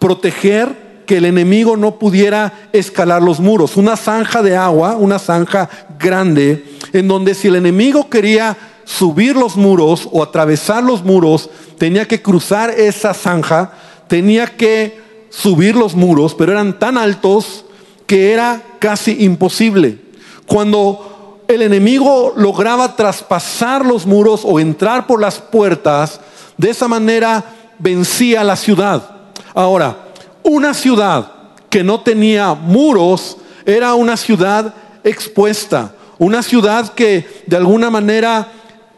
proteger 0.04 1.06
que 1.06 1.16
el 1.16 1.24
enemigo 1.24 1.78
no 1.78 1.98
pudiera 1.98 2.68
escalar 2.74 3.22
los 3.22 3.40
muros. 3.40 3.78
Una 3.78 3.96
zanja 3.96 4.42
de 4.42 4.54
agua, 4.54 4.98
una 4.98 5.18
zanja 5.18 5.70
grande, 5.98 6.66
en 6.92 7.08
donde 7.08 7.34
si 7.34 7.48
el 7.48 7.56
enemigo 7.56 8.10
quería 8.10 8.58
subir 8.84 9.38
los 9.38 9.56
muros 9.56 10.10
o 10.12 10.22
atravesar 10.22 10.84
los 10.84 11.06
muros, 11.06 11.50
tenía 11.78 12.06
que 12.06 12.22
cruzar 12.22 12.70
esa 12.72 13.14
zanja, 13.14 13.72
tenía 14.10 14.48
que 14.48 15.00
subir 15.30 15.78
los 15.78 15.96
muros, 15.96 16.36
pero 16.36 16.52
eran 16.52 16.78
tan 16.78 16.98
altos 16.98 17.64
que 18.06 18.34
era 18.34 18.62
casi 18.80 19.24
imposible. 19.24 20.00
Cuando 20.46 21.40
el 21.48 21.62
enemigo 21.62 22.34
lograba 22.36 22.98
traspasar 22.98 23.86
los 23.86 24.06
muros 24.06 24.42
o 24.44 24.60
entrar 24.60 25.08
por 25.08 25.22
las 25.22 25.40
puertas, 25.40 26.20
de 26.58 26.72
esa 26.72 26.90
manera 26.90 27.42
vencía 27.80 28.44
la 28.44 28.58
ciudad. 28.58 29.13
Ahora, 29.54 29.98
una 30.44 30.74
ciudad 30.74 31.32
que 31.70 31.84
no 31.84 32.02
tenía 32.02 32.54
muros 32.54 33.38
era 33.66 33.94
una 33.96 34.18
ciudad 34.18 34.74
expuesta, 35.04 35.96
una 36.18 36.44
ciudad 36.44 36.94
que 36.94 37.44
de 37.46 37.58
alguna 37.58 37.90
manera 37.90 38.48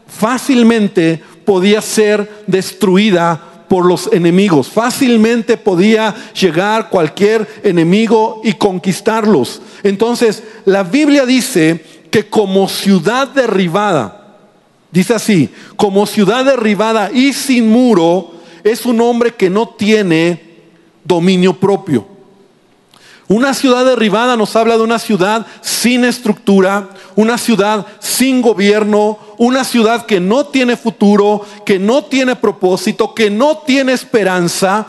fácilmente 0.08 1.22
podía 1.46 1.82
ser 1.82 2.44
destruida 2.48 3.42
por 3.68 3.86
los 3.86 4.10
enemigos. 4.12 4.68
Fácilmente 4.68 5.58
podía 5.58 6.14
llegar 6.40 6.90
cualquier 6.90 7.48
enemigo 7.64 8.42
y 8.44 8.54
conquistarlos. 8.54 9.62
Entonces, 9.84 10.44
la 10.66 10.84
Biblia 10.84 11.26
dice 11.26 11.84
que 12.12 12.30
como 12.30 12.70
ciudad 12.70 13.28
derribada, 13.28 14.38
dice 14.92 15.14
así, 15.14 15.50
como 15.76 16.06
ciudad 16.06 16.46
derribada 16.46 17.12
y 17.12 17.34
sin 17.34 17.70
muro, 17.70 18.32
es 18.64 18.86
un 18.86 19.02
hombre 19.02 19.34
que 19.34 19.50
no 19.50 19.70
tiene 19.70 20.45
dominio 21.06 21.54
propio. 21.54 22.16
Una 23.28 23.56
ciudad 23.56 23.86
derribada 23.86 24.38
nos 24.38 24.56
habla 24.56 24.78
de 24.78 24.84
una 24.84 25.00
ciudad 25.00 25.48
sin 25.62 26.06
estructura, 26.06 26.90
una 27.16 27.40
ciudad 27.40 27.88
sin 28.00 28.40
gobierno, 28.42 29.18
una 29.38 29.64
ciudad 29.64 30.06
que 30.06 30.20
no 30.20 30.46
tiene 30.46 30.78
futuro, 30.78 31.44
que 31.66 31.80
no 31.80 32.04
tiene 32.04 32.36
propósito, 32.36 33.16
que 33.16 33.32
no 33.32 33.58
tiene 33.60 33.94
esperanza. 33.94 34.86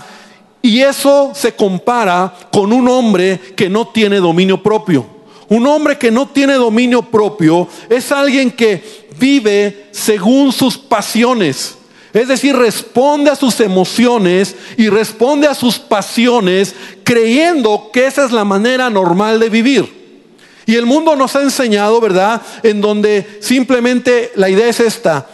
Y 0.61 0.81
eso 0.81 1.31
se 1.35 1.55
compara 1.55 2.35
con 2.53 2.75
un 2.75 2.89
hombre 2.89 3.41
que 3.57 3.71
no 3.71 3.89
tiene 3.89 4.17
dominio 4.17 4.63
propio. 4.63 5.07
Un 5.49 5.67
hombre 5.67 5.97
que 5.97 6.11
no 6.11 6.27
tiene 6.27 6.55
dominio 6.55 7.03
propio 7.03 7.69
es 7.89 8.13
alguien 8.13 8.51
que 8.51 9.07
vive 9.19 9.89
según 9.93 10.53
sus 10.53 10.77
pasiones. 10.77 11.79
Es 12.17 12.29
decir, 12.29 12.57
responde 12.57 13.31
a 13.31 13.37
sus 13.37 13.61
emociones 13.61 14.57
y 14.79 14.89
responde 14.89 15.47
a 15.47 15.55
sus 15.55 15.79
pasiones 15.79 16.75
creyendo 17.05 17.91
que 17.93 18.07
esa 18.07 18.25
es 18.25 18.33
la 18.33 18.43
manera 18.43 18.89
normal 18.89 19.39
de 19.39 19.51
vivir. 19.51 20.25
Y 20.65 20.77
el 20.77 20.87
mundo 20.87 21.15
nos 21.15 21.37
ha 21.37 21.43
enseñado, 21.43 22.01
¿verdad? 22.01 22.41
En 22.63 22.81
donde 22.81 23.39
simplemente 23.43 24.33
la 24.35 24.49
idea 24.49 24.67
es 24.67 24.81
esta, 24.81 25.27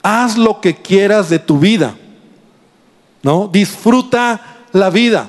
haz 0.00 0.38
lo 0.38 0.60
que 0.60 0.76
quieras 0.76 1.28
de 1.28 1.40
tu 1.40 1.58
vida, 1.58 1.96
¿no? 3.24 3.48
Disfruta 3.52 4.58
la 4.70 4.90
vida. 4.90 5.28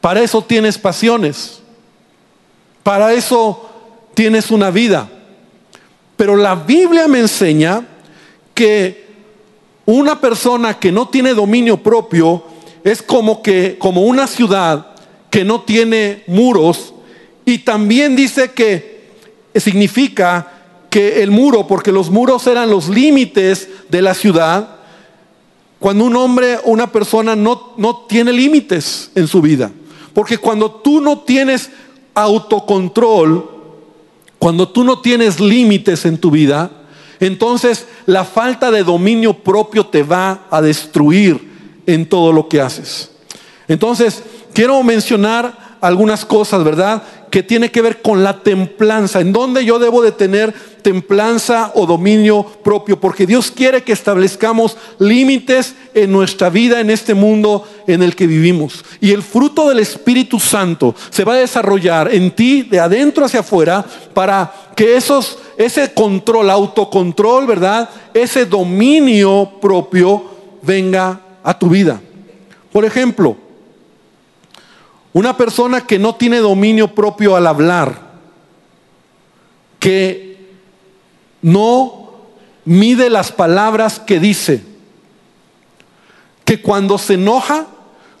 Para 0.00 0.22
eso 0.22 0.40
tienes 0.40 0.78
pasiones, 0.78 1.60
para 2.82 3.12
eso 3.12 3.68
tienes 4.14 4.50
una 4.50 4.70
vida. 4.70 5.10
Pero 6.16 6.36
la 6.36 6.54
Biblia 6.54 7.06
me 7.06 7.18
enseña 7.18 7.84
que 8.58 9.06
una 9.86 10.20
persona 10.20 10.80
que 10.80 10.90
no 10.90 11.06
tiene 11.06 11.32
dominio 11.32 11.76
propio 11.80 12.42
es 12.82 13.02
como 13.02 13.40
que 13.40 13.76
como 13.78 14.02
una 14.02 14.26
ciudad 14.26 14.96
que 15.30 15.44
no 15.44 15.60
tiene 15.60 16.24
muros 16.26 16.92
y 17.44 17.58
también 17.58 18.16
dice 18.16 18.50
que 18.50 19.12
significa 19.54 20.54
que 20.90 21.22
el 21.22 21.30
muro, 21.30 21.68
porque 21.68 21.92
los 21.92 22.10
muros 22.10 22.48
eran 22.48 22.68
los 22.68 22.88
límites 22.88 23.68
de 23.88 24.02
la 24.02 24.14
ciudad, 24.14 24.70
cuando 25.78 26.06
un 26.06 26.16
hombre 26.16 26.56
o 26.56 26.70
una 26.70 26.90
persona 26.90 27.36
no, 27.36 27.74
no 27.76 28.06
tiene 28.08 28.32
límites 28.32 29.12
en 29.14 29.28
su 29.28 29.40
vida. 29.40 29.70
Porque 30.14 30.36
cuando 30.36 30.72
tú 30.72 31.00
no 31.00 31.20
tienes 31.20 31.70
autocontrol, 32.12 33.48
cuando 34.40 34.68
tú 34.68 34.82
no 34.82 35.00
tienes 35.00 35.38
límites 35.38 36.04
en 36.06 36.18
tu 36.18 36.32
vida, 36.32 36.72
entonces 37.20 37.86
la 38.06 38.24
falta 38.24 38.70
de 38.70 38.84
dominio 38.84 39.34
propio 39.34 39.86
te 39.86 40.02
va 40.02 40.46
a 40.50 40.60
destruir 40.62 41.48
en 41.86 42.08
todo 42.08 42.32
lo 42.32 42.48
que 42.48 42.60
haces. 42.60 43.10
Entonces, 43.66 44.22
quiero 44.52 44.82
mencionar 44.82 45.76
algunas 45.80 46.24
cosas, 46.24 46.64
¿verdad? 46.64 47.02
Que 47.30 47.42
tiene 47.42 47.70
que 47.70 47.82
ver 47.82 48.02
con 48.02 48.24
la 48.24 48.42
templanza, 48.42 49.20
en 49.20 49.32
donde 49.32 49.64
yo 49.64 49.78
debo 49.78 50.02
de 50.02 50.12
tener 50.12 50.54
templanza 50.82 51.72
o 51.74 51.86
dominio 51.86 52.44
propio, 52.44 52.98
porque 52.98 53.26
Dios 53.26 53.50
quiere 53.50 53.82
que 53.82 53.92
establezcamos 53.92 54.76
límites 54.98 55.74
en 55.94 56.12
nuestra 56.12 56.50
vida, 56.50 56.80
en 56.80 56.90
este 56.90 57.14
mundo 57.14 57.66
en 57.86 58.02
el 58.02 58.14
que 58.14 58.26
vivimos. 58.26 58.84
Y 59.00 59.12
el 59.12 59.22
fruto 59.22 59.68
del 59.68 59.80
Espíritu 59.80 60.38
Santo 60.38 60.94
se 61.10 61.24
va 61.24 61.34
a 61.34 61.38
desarrollar 61.38 62.12
en 62.14 62.30
ti, 62.30 62.62
de 62.62 62.80
adentro 62.80 63.24
hacia 63.24 63.40
afuera, 63.40 63.84
para 64.14 64.52
que 64.74 64.96
esos 64.96 65.38
ese 65.58 65.92
control, 65.92 66.50
autocontrol, 66.50 67.44
¿verdad? 67.44 67.90
Ese 68.14 68.46
dominio 68.46 69.58
propio 69.60 70.24
venga 70.62 71.20
a 71.42 71.58
tu 71.58 71.68
vida. 71.68 72.00
Por 72.72 72.84
ejemplo, 72.84 73.36
una 75.12 75.36
persona 75.36 75.80
que 75.80 75.98
no 75.98 76.14
tiene 76.14 76.38
dominio 76.38 76.94
propio 76.94 77.34
al 77.34 77.48
hablar, 77.48 78.08
que 79.80 80.27
no 81.42 82.12
mide 82.64 83.10
las 83.10 83.32
palabras 83.32 84.00
que 84.00 84.20
dice, 84.20 84.62
que 86.44 86.62
cuando 86.62 86.98
se 86.98 87.14
enoja, 87.14 87.66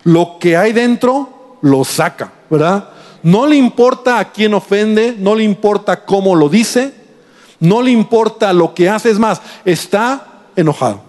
lo 0.04 0.38
que 0.38 0.56
hay 0.56 0.72
dentro 0.72 1.58
lo 1.62 1.84
saca, 1.84 2.32
¿verdad? 2.50 2.90
No 3.22 3.46
le 3.46 3.56
importa 3.56 4.18
a 4.18 4.32
quién 4.32 4.54
ofende, 4.54 5.16
no 5.18 5.34
le 5.34 5.44
importa 5.44 6.04
cómo 6.04 6.34
lo 6.34 6.48
dice, 6.48 6.94
no 7.60 7.82
le 7.82 7.90
importa 7.90 8.52
lo 8.52 8.74
que 8.74 8.88
hace, 8.88 9.10
es 9.10 9.18
más, 9.18 9.40
está 9.64 10.26
enojado. 10.56 11.02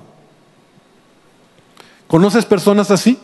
¿Conoces 2.07 2.45
personas 2.45 2.89
así? 2.89 3.19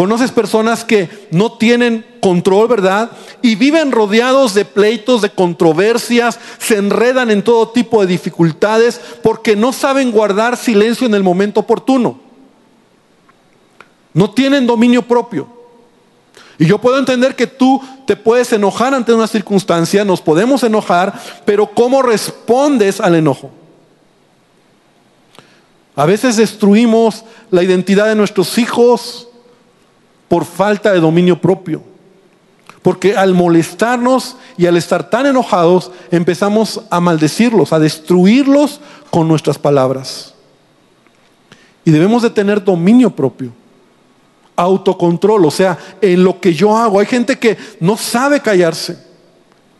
¿Conoces 0.00 0.30
personas 0.30 0.82
que 0.82 1.10
no 1.30 1.58
tienen 1.58 2.06
control, 2.22 2.68
verdad? 2.68 3.10
Y 3.42 3.54
viven 3.54 3.92
rodeados 3.92 4.54
de 4.54 4.64
pleitos, 4.64 5.20
de 5.20 5.28
controversias, 5.28 6.40
se 6.58 6.78
enredan 6.78 7.30
en 7.30 7.44
todo 7.44 7.68
tipo 7.68 8.00
de 8.00 8.06
dificultades 8.06 8.98
porque 9.22 9.56
no 9.56 9.74
saben 9.74 10.10
guardar 10.10 10.56
silencio 10.56 11.06
en 11.06 11.12
el 11.12 11.22
momento 11.22 11.60
oportuno. 11.60 12.18
No 14.14 14.30
tienen 14.30 14.66
dominio 14.66 15.02
propio. 15.02 15.46
Y 16.58 16.64
yo 16.64 16.78
puedo 16.78 16.98
entender 16.98 17.36
que 17.36 17.46
tú 17.46 17.82
te 18.06 18.16
puedes 18.16 18.54
enojar 18.54 18.94
ante 18.94 19.12
una 19.12 19.26
circunstancia, 19.26 20.02
nos 20.02 20.22
podemos 20.22 20.62
enojar, 20.62 21.12
pero 21.44 21.66
¿cómo 21.74 22.00
respondes 22.00 23.02
al 23.02 23.16
enojo? 23.16 23.50
A 25.94 26.06
veces 26.06 26.38
destruimos 26.38 27.22
la 27.50 27.62
identidad 27.62 28.06
de 28.06 28.14
nuestros 28.14 28.56
hijos 28.56 29.26
por 30.30 30.44
falta 30.44 30.92
de 30.92 31.00
dominio 31.00 31.40
propio. 31.40 31.82
Porque 32.82 33.16
al 33.16 33.34
molestarnos 33.34 34.36
y 34.56 34.66
al 34.66 34.76
estar 34.76 35.10
tan 35.10 35.26
enojados, 35.26 35.90
empezamos 36.12 36.80
a 36.88 37.00
maldecirlos, 37.00 37.72
a 37.72 37.80
destruirlos 37.80 38.80
con 39.10 39.26
nuestras 39.26 39.58
palabras. 39.58 40.34
Y 41.84 41.90
debemos 41.90 42.22
de 42.22 42.30
tener 42.30 42.62
dominio 42.62 43.10
propio 43.10 43.52
autocontrol, 44.60 45.46
o 45.46 45.50
sea, 45.50 45.78
en 46.00 46.22
lo 46.22 46.38
que 46.38 46.52
yo 46.52 46.76
hago. 46.76 47.00
Hay 47.00 47.06
gente 47.06 47.38
que 47.38 47.56
no 47.80 47.96
sabe 47.96 48.40
callarse 48.40 48.98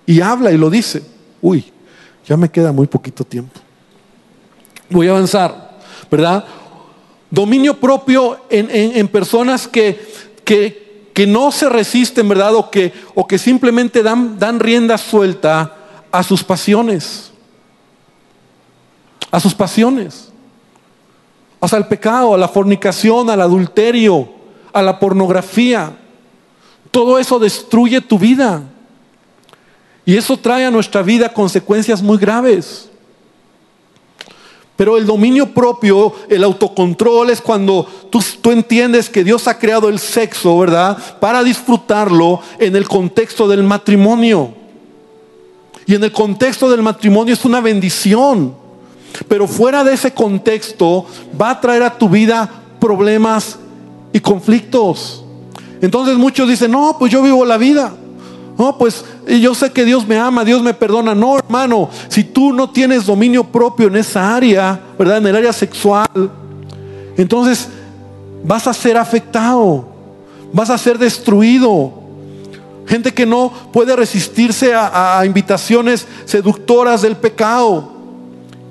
y 0.07 0.21
habla 0.21 0.51
y 0.51 0.59
lo 0.59 0.71
dice. 0.71 1.03
Uy, 1.43 1.65
ya 2.27 2.37
me 2.37 2.51
queda 2.51 2.73
muy 2.73 2.87
poquito 2.87 3.23
tiempo. 3.23 3.61
Voy 4.89 5.07
a 5.07 5.11
avanzar, 5.11 5.79
¿verdad? 6.11 6.45
Dominio 7.31 7.79
propio 7.79 8.41
en, 8.51 9.07
personas 9.09 9.69
que, 9.69 10.01
que, 10.51 11.11
que, 11.15 11.29
no 11.29 11.53
se 11.53 11.69
resisten, 11.69 12.29
¿verdad? 12.29 12.57
O 12.57 12.73
que, 12.73 12.93
o 13.15 13.25
que 13.25 13.39
simplemente 13.39 14.03
dan, 14.03 14.37
dan 14.37 14.59
rienda 14.59 14.99
suelta 14.99 15.77
a 16.11 16.25
sus 16.25 16.43
pasiones. 16.43 17.31
A 19.31 19.39
sus 19.39 19.55
pasiones. 19.55 20.33
Hasta 21.61 21.77
el 21.77 21.87
pecado, 21.87 22.35
a 22.35 22.37
la 22.37 22.49
fornicación, 22.49 23.31
al 23.31 23.43
adulterio, 23.43 24.29
a 24.73 24.83
la 24.83 24.99
pornografía. 24.99 25.97
Todo 26.91 27.21
eso 27.21 27.39
destruye 27.39 28.01
tu 28.01 28.19
vida. 28.19 28.65
Y 30.05 30.17
eso 30.17 30.37
trae 30.37 30.65
a 30.65 30.73
nuestra 30.73 31.03
vida 31.03 31.33
consecuencias 31.33 32.03
muy 32.03 32.19
graves. 32.19 32.90
Pero 34.81 34.97
el 34.97 35.05
dominio 35.05 35.53
propio, 35.53 36.15
el 36.31 36.43
autocontrol 36.43 37.29
es 37.29 37.43
cuando 37.43 37.87
tú, 38.09 38.51
entiendes 38.51 39.11
que 39.11 39.23
Dios 39.23 39.47
ha 39.47 39.59
creado 39.59 39.91
el 39.91 39.99
sexo, 39.99 40.59
¿verdad? 40.59 40.97
Para 41.21 41.45
disfrutarlo 41.45 42.41
en 42.59 42.75
el 42.75 42.89
contexto 42.89 43.47
del 43.47 43.63
matrimonio. 43.63 44.55
Y 45.85 45.97
en 45.97 46.03
el 46.03 46.11
contexto 46.11 46.71
del 46.71 46.81
matrimonio 46.81 47.35
es 47.35 47.45
una 47.45 47.61
bendición. 47.61 48.55
Pero 49.29 49.47
fuera 49.47 49.85
de 49.85 49.93
ese 49.93 50.15
contexto 50.15 51.05
va 51.39 51.51
a 51.51 51.61
traer 51.61 51.83
a 51.83 51.99
tu 51.99 52.09
vida 52.09 52.49
problemas 52.81 53.59
y 54.15 54.21
conflictos. 54.21 55.23
Entonces 55.83 56.17
muchos 56.17 56.49
dicen, 56.49 56.71
no, 56.71 56.97
pues 56.99 57.13
yo 57.13 57.21
vivo 57.21 57.45
la 57.45 57.59
vida. 57.59 57.93
No, 58.61 58.77
pues 58.77 59.07
yo 59.27 59.55
sé 59.55 59.73
que 59.73 59.87
Dios 59.87 60.07
me 60.07 60.19
ama, 60.19 60.45
Dios 60.45 60.61
me 60.61 60.75
perdona. 60.75 61.15
No, 61.15 61.39
hermano, 61.39 61.89
si 62.09 62.23
tú 62.23 62.53
no 62.53 62.69
tienes 62.69 63.07
dominio 63.07 63.43
propio 63.43 63.87
en 63.87 63.97
esa 63.97 64.37
área, 64.37 64.79
¿verdad? 64.99 65.17
En 65.17 65.29
el 65.29 65.37
área 65.37 65.53
sexual, 65.55 66.07
entonces 67.17 67.71
vas 68.45 68.67
a 68.67 68.75
ser 68.75 68.99
afectado, 68.99 69.89
vas 70.53 70.69
a 70.69 70.77
ser 70.77 70.99
destruido. 70.99 71.91
Gente 72.87 73.15
que 73.15 73.25
no 73.25 73.51
puede 73.73 73.97
resistirse 73.97 74.75
a, 74.75 75.23
invitaciones 75.25 76.07
seductoras 76.27 77.01
del 77.01 77.17
pecado 77.17 77.91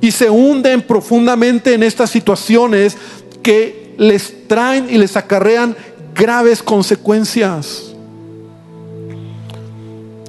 y 0.02 0.12
se 0.12 0.30
hunden 0.30 0.84
profundamente 0.84 1.74
en 1.74 1.82
estas 1.82 2.12
situaciones 2.12 2.96
que 3.42 3.96
les 3.98 4.48
traen 4.48 4.88
y 4.88 5.00
les 5.00 5.18
acarrean 5.18 5.76
graves 6.14 6.62
consecuencias. 6.62 7.89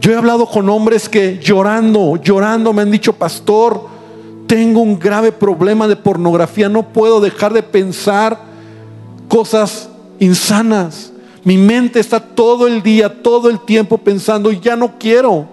Yo 0.00 0.12
he 0.12 0.16
hablado 0.16 0.46
con 0.46 0.68
hombres 0.70 1.08
que 1.08 1.38
llorando, 1.38 2.16
llorando 2.16 2.72
me 2.72 2.82
han 2.82 2.90
dicho, 2.90 3.12
pastor, 3.12 3.86
tengo 4.46 4.80
un 4.80 4.98
grave 4.98 5.30
problema 5.30 5.86
de 5.86 5.94
pornografía, 5.94 6.68
no 6.68 6.88
puedo 6.88 7.20
dejar 7.20 7.52
de 7.52 7.62
pensar 7.62 8.40
cosas 9.28 9.90
insanas. 10.18 11.12
Mi 11.44 11.58
mente 11.58 12.00
está 12.00 12.18
todo 12.18 12.66
el 12.66 12.82
día, 12.82 13.22
todo 13.22 13.50
el 13.50 13.60
tiempo 13.60 13.98
pensando, 13.98 14.50
y 14.50 14.58
ya 14.60 14.74
no 14.74 14.98
quiero. 14.98 15.46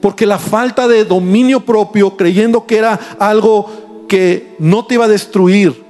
Porque 0.00 0.26
la 0.26 0.38
falta 0.38 0.88
de 0.88 1.04
dominio 1.04 1.60
propio, 1.60 2.16
creyendo 2.16 2.66
que 2.66 2.76
era 2.76 2.98
algo 3.18 4.04
que 4.08 4.56
no 4.58 4.84
te 4.84 4.94
iba 4.94 5.04
a 5.04 5.08
destruir, 5.08 5.82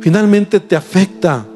finalmente 0.00 0.58
te 0.58 0.74
afecta. 0.74 1.46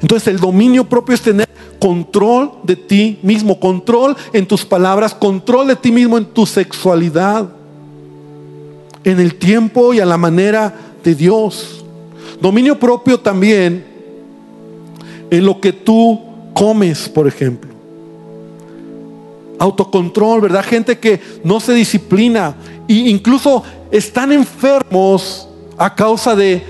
Entonces 0.00 0.28
el 0.28 0.40
dominio 0.40 0.84
propio 0.84 1.14
es 1.14 1.22
tener 1.22 1.48
control 1.84 2.50
de 2.62 2.76
ti 2.76 3.18
mismo, 3.20 3.60
control 3.60 4.16
en 4.32 4.46
tus 4.46 4.64
palabras, 4.64 5.12
control 5.12 5.68
de 5.68 5.76
ti 5.76 5.92
mismo 5.92 6.16
en 6.16 6.24
tu 6.24 6.46
sexualidad, 6.46 7.46
en 9.04 9.20
el 9.20 9.34
tiempo 9.34 9.92
y 9.92 10.00
a 10.00 10.06
la 10.06 10.16
manera 10.16 10.74
de 11.04 11.14
Dios. 11.14 11.84
Dominio 12.40 12.80
propio 12.80 13.20
también 13.20 13.84
en 15.30 15.44
lo 15.44 15.60
que 15.60 15.74
tú 15.74 16.22
comes, 16.54 17.06
por 17.06 17.28
ejemplo. 17.28 17.70
Autocontrol, 19.58 20.40
¿verdad? 20.40 20.64
Gente 20.64 20.98
que 20.98 21.20
no 21.44 21.60
se 21.60 21.74
disciplina 21.74 22.54
e 22.88 22.94
incluso 22.94 23.62
están 23.90 24.32
enfermos 24.32 25.46
a 25.76 25.94
causa 25.94 26.34
de 26.34 26.62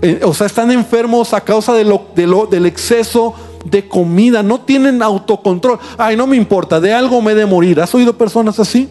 eh, 0.00 0.20
o 0.22 0.34
sea, 0.34 0.46
están 0.46 0.70
enfermos 0.70 1.32
a 1.32 1.40
causa 1.40 1.72
de 1.72 1.84
lo, 1.84 2.08
del 2.50 2.66
exceso 2.66 3.34
de 3.64 3.88
comida, 3.88 4.42
no 4.42 4.60
tienen 4.60 5.02
autocontrol. 5.02 5.78
Ay, 5.98 6.16
no 6.16 6.26
me 6.26 6.36
importa, 6.36 6.80
de 6.80 6.92
algo 6.92 7.20
me 7.22 7.32
he 7.32 7.34
de 7.34 7.46
morir. 7.46 7.80
¿Has 7.80 7.94
oído 7.94 8.16
personas 8.16 8.58
así? 8.58 8.88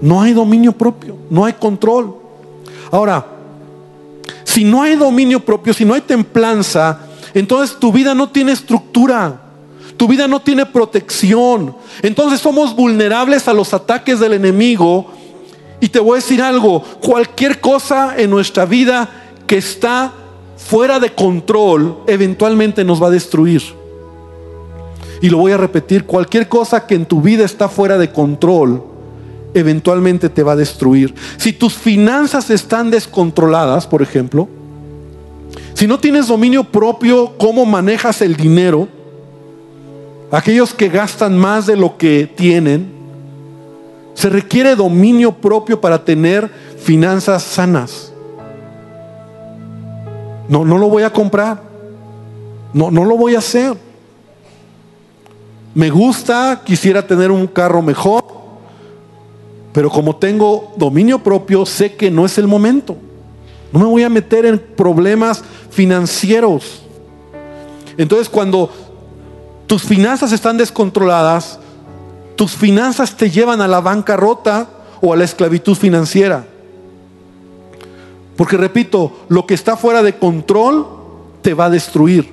No 0.00 0.22
hay 0.22 0.32
dominio 0.32 0.72
propio, 0.72 1.16
no 1.30 1.44
hay 1.44 1.54
control. 1.54 2.14
Ahora, 2.90 3.26
si 4.44 4.64
no 4.64 4.82
hay 4.82 4.96
dominio 4.96 5.40
propio, 5.40 5.74
si 5.74 5.84
no 5.84 5.94
hay 5.94 6.02
templanza, 6.02 7.00
entonces 7.34 7.78
tu 7.78 7.92
vida 7.92 8.14
no 8.14 8.28
tiene 8.28 8.52
estructura. 8.52 9.42
Tu 9.96 10.06
vida 10.06 10.28
no 10.28 10.40
tiene 10.40 10.64
protección. 10.64 11.74
Entonces 12.02 12.40
somos 12.40 12.74
vulnerables 12.74 13.48
a 13.48 13.52
los 13.52 13.74
ataques 13.74 14.20
del 14.20 14.34
enemigo. 14.34 15.10
Y 15.80 15.88
te 15.88 15.98
voy 15.98 16.12
a 16.12 16.22
decir 16.22 16.40
algo, 16.40 16.82
cualquier 17.00 17.60
cosa 17.60 18.14
en 18.16 18.30
nuestra 18.30 18.64
vida 18.64 19.08
que 19.46 19.58
está 19.58 20.12
fuera 20.58 20.98
de 21.00 21.14
control, 21.14 22.00
eventualmente 22.06 22.84
nos 22.84 23.02
va 23.02 23.06
a 23.06 23.10
destruir. 23.10 23.62
Y 25.22 25.30
lo 25.30 25.38
voy 25.38 25.52
a 25.52 25.56
repetir, 25.56 26.04
cualquier 26.04 26.48
cosa 26.48 26.86
que 26.86 26.94
en 26.94 27.06
tu 27.06 27.22
vida 27.22 27.44
está 27.44 27.68
fuera 27.68 27.96
de 27.96 28.12
control, 28.12 28.82
eventualmente 29.54 30.28
te 30.28 30.42
va 30.42 30.52
a 30.52 30.56
destruir. 30.56 31.14
Si 31.38 31.52
tus 31.52 31.74
finanzas 31.74 32.50
están 32.50 32.90
descontroladas, 32.90 33.86
por 33.86 34.02
ejemplo, 34.02 34.48
si 35.74 35.86
no 35.86 35.98
tienes 35.98 36.26
dominio 36.26 36.64
propio, 36.64 37.34
cómo 37.38 37.64
manejas 37.64 38.20
el 38.20 38.36
dinero, 38.36 38.88
aquellos 40.30 40.74
que 40.74 40.88
gastan 40.88 41.38
más 41.38 41.66
de 41.66 41.76
lo 41.76 41.96
que 41.96 42.26
tienen, 42.26 42.92
se 44.14 44.28
requiere 44.28 44.74
dominio 44.74 45.32
propio 45.32 45.80
para 45.80 46.04
tener 46.04 46.50
finanzas 46.78 47.44
sanas. 47.44 48.07
No, 50.48 50.64
no 50.64 50.78
lo 50.78 50.88
voy 50.88 51.02
a 51.02 51.12
comprar. 51.12 51.62
No, 52.72 52.90
no 52.90 53.04
lo 53.04 53.16
voy 53.16 53.34
a 53.34 53.38
hacer. 53.38 53.76
Me 55.74 55.90
gusta, 55.90 56.62
quisiera 56.64 57.06
tener 57.06 57.30
un 57.30 57.46
carro 57.46 57.82
mejor, 57.82 58.24
pero 59.72 59.90
como 59.90 60.16
tengo 60.16 60.72
dominio 60.76 61.18
propio, 61.20 61.64
sé 61.66 61.94
que 61.94 62.10
no 62.10 62.26
es 62.26 62.38
el 62.38 62.48
momento. 62.48 62.96
No 63.72 63.80
me 63.80 63.86
voy 63.86 64.02
a 64.02 64.08
meter 64.08 64.46
en 64.46 64.58
problemas 64.58 65.44
financieros. 65.70 66.82
Entonces 67.96 68.28
cuando 68.28 68.70
tus 69.66 69.82
finanzas 69.82 70.32
están 70.32 70.56
descontroladas, 70.56 71.58
tus 72.34 72.52
finanzas 72.52 73.16
te 73.16 73.30
llevan 73.30 73.60
a 73.60 73.68
la 73.68 73.80
bancarrota 73.80 74.68
o 75.00 75.12
a 75.12 75.16
la 75.16 75.24
esclavitud 75.24 75.76
financiera. 75.76 76.46
Porque 78.38 78.56
repito, 78.56 79.26
lo 79.28 79.46
que 79.46 79.54
está 79.54 79.76
fuera 79.76 80.00
de 80.00 80.16
control 80.16 80.86
te 81.42 81.54
va 81.54 81.64
a 81.64 81.70
destruir. 81.70 82.32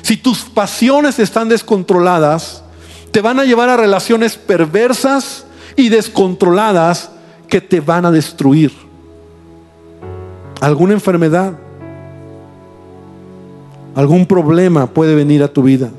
Si 0.00 0.16
tus 0.16 0.42
pasiones 0.42 1.18
están 1.18 1.48
descontroladas, 1.48 2.62
te 3.10 3.20
van 3.20 3.40
a 3.40 3.44
llevar 3.44 3.68
a 3.68 3.76
relaciones 3.76 4.36
perversas 4.36 5.44
y 5.74 5.88
descontroladas 5.88 7.10
que 7.48 7.60
te 7.60 7.80
van 7.80 8.06
a 8.06 8.12
destruir. 8.12 8.70
Alguna 10.60 10.92
enfermedad, 10.92 11.54
algún 13.96 14.26
problema 14.26 14.86
puede 14.86 15.16
venir 15.16 15.42
a 15.42 15.48
tu 15.48 15.64
vida 15.64 15.90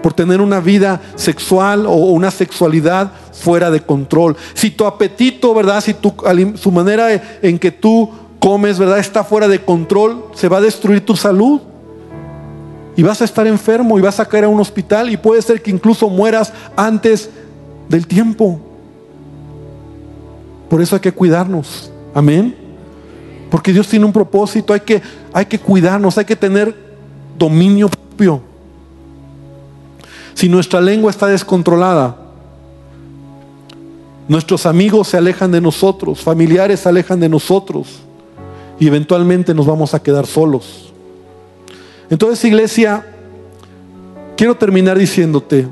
por 0.00 0.12
tener 0.12 0.40
una 0.40 0.60
vida 0.60 1.00
sexual 1.16 1.86
o 1.86 1.94
una 1.94 2.30
sexualidad 2.30 3.10
fuera 3.32 3.68
de 3.68 3.80
control. 3.80 4.36
Si 4.54 4.70
tu 4.70 4.86
apetito, 4.86 5.52
¿verdad? 5.54 5.80
Si 5.80 5.94
tu, 5.94 6.14
su 6.54 6.70
manera 6.70 7.40
en 7.42 7.58
que 7.58 7.72
tú 7.72 8.08
comes, 8.38 8.78
¿verdad? 8.78 8.98
Está 8.98 9.24
fuera 9.24 9.48
de 9.48 9.64
control, 9.64 10.24
se 10.34 10.48
va 10.48 10.58
a 10.58 10.60
destruir 10.60 11.04
tu 11.04 11.16
salud. 11.16 11.60
Y 12.96 13.02
vas 13.02 13.20
a 13.20 13.24
estar 13.24 13.46
enfermo 13.46 13.96
y 13.98 14.02
vas 14.02 14.18
a 14.18 14.24
caer 14.24 14.44
a 14.44 14.48
un 14.48 14.58
hospital 14.58 15.08
y 15.08 15.16
puede 15.16 15.40
ser 15.40 15.62
que 15.62 15.70
incluso 15.70 16.08
mueras 16.08 16.52
antes 16.76 17.30
del 17.88 18.06
tiempo. 18.06 18.58
Por 20.68 20.82
eso 20.82 20.96
hay 20.96 21.00
que 21.00 21.12
cuidarnos. 21.12 21.92
Amén. 22.12 22.56
Porque 23.50 23.72
Dios 23.72 23.86
tiene 23.86 24.04
un 24.04 24.12
propósito, 24.12 24.72
hay 24.72 24.80
que, 24.80 25.00
hay 25.32 25.46
que 25.46 25.60
cuidarnos, 25.60 26.18
hay 26.18 26.24
que 26.24 26.34
tener 26.34 26.74
dominio 27.38 27.88
propio. 27.88 28.42
Si 30.34 30.48
nuestra 30.48 30.80
lengua 30.80 31.10
está 31.12 31.28
descontrolada, 31.28 32.16
nuestros 34.26 34.66
amigos 34.66 35.08
se 35.08 35.16
alejan 35.16 35.52
de 35.52 35.60
nosotros, 35.60 36.20
familiares 36.20 36.80
se 36.80 36.88
alejan 36.88 37.20
de 37.20 37.28
nosotros 37.28 38.07
y 38.78 38.86
eventualmente 38.86 39.54
nos 39.54 39.66
vamos 39.66 39.94
a 39.94 40.02
quedar 40.02 40.26
solos. 40.26 40.92
Entonces, 42.10 42.44
iglesia, 42.44 43.04
quiero 44.36 44.56
terminar 44.56 44.98
diciéndote, 44.98 45.66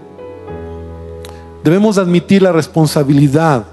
debemos 1.65 1.99
admitir 1.99 2.43
la 2.43 2.53
responsabilidad. 2.53 3.65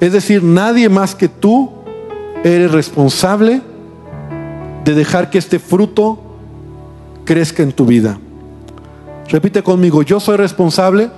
Es 0.00 0.12
decir, 0.12 0.42
nadie 0.42 0.88
más 0.88 1.14
que 1.14 1.28
tú 1.28 1.70
eres 2.42 2.72
responsable 2.72 3.62
de 4.84 4.94
dejar 4.94 5.30
que 5.30 5.38
este 5.38 5.58
fruto 5.58 6.18
crezca 7.24 7.62
en 7.62 7.72
tu 7.72 7.86
vida. 7.86 8.18
Repite 9.28 9.62
conmigo, 9.62 10.02
yo 10.02 10.20
soy 10.20 10.36
responsable 10.36 11.10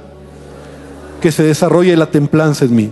que 1.21 1.33
se 1.33 1.43
desarrolle 1.43 1.97
la 1.97 2.11
templanza 2.11 2.65
en 2.65 2.77
mí. 2.77 2.91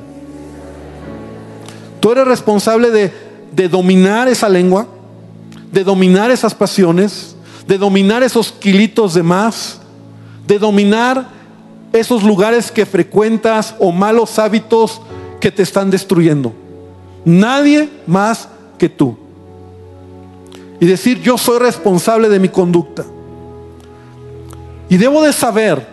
Tú 2.00 2.12
eres 2.12 2.26
responsable 2.26 2.90
de, 2.90 3.12
de 3.54 3.68
dominar 3.68 4.28
esa 4.28 4.48
lengua, 4.48 4.86
de 5.70 5.84
dominar 5.84 6.30
esas 6.30 6.54
pasiones, 6.54 7.36
de 7.66 7.78
dominar 7.78 8.22
esos 8.22 8.52
kilitos 8.52 9.14
de 9.14 9.22
más, 9.22 9.80
de 10.46 10.58
dominar 10.58 11.28
esos 11.92 12.22
lugares 12.22 12.70
que 12.70 12.84
frecuentas 12.84 13.74
o 13.78 13.92
malos 13.92 14.38
hábitos 14.38 15.00
que 15.40 15.50
te 15.50 15.62
están 15.62 15.90
destruyendo. 15.90 16.52
Nadie 17.24 17.88
más 18.06 18.48
que 18.78 18.88
tú. 18.88 19.16
Y 20.80 20.86
decir, 20.86 21.20
yo 21.22 21.38
soy 21.38 21.58
responsable 21.60 22.28
de 22.28 22.40
mi 22.40 22.48
conducta. 22.48 23.04
Y 24.88 24.96
debo 24.96 25.22
de 25.22 25.32
saber 25.32 25.86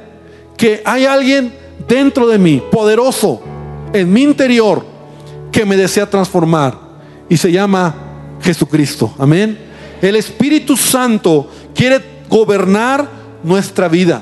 que 0.58 0.82
hay 0.84 1.06
alguien 1.06 1.54
dentro 1.88 2.28
de 2.28 2.38
mí, 2.38 2.62
poderoso, 2.72 3.42
en 3.94 4.12
mi 4.12 4.24
interior, 4.24 4.84
que 5.52 5.66
me 5.66 5.78
desea 5.78 6.10
transformar. 6.10 6.81
Y 7.32 7.38
se 7.38 7.50
llama 7.50 7.96
Jesucristo. 8.42 9.16
Amén. 9.18 9.58
El 10.02 10.18
Espíritu 10.18 10.76
Santo 10.76 11.50
quiere 11.74 12.04
gobernar 12.28 13.08
nuestra 13.42 13.88
vida. 13.88 14.22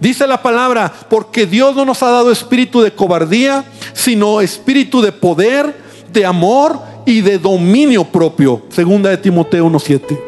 Dice 0.00 0.26
la 0.26 0.42
palabra, 0.42 0.92
porque 1.08 1.46
Dios 1.46 1.76
no 1.76 1.84
nos 1.84 2.02
ha 2.02 2.10
dado 2.10 2.32
espíritu 2.32 2.80
de 2.80 2.92
cobardía, 2.92 3.64
sino 3.92 4.40
espíritu 4.40 5.00
de 5.00 5.12
poder, 5.12 5.72
de 6.12 6.26
amor 6.26 6.80
y 7.06 7.20
de 7.20 7.38
dominio 7.38 8.02
propio. 8.02 8.62
Segunda 8.70 9.10
de 9.10 9.18
Timoteo 9.18 9.64
1.7. 9.68 10.18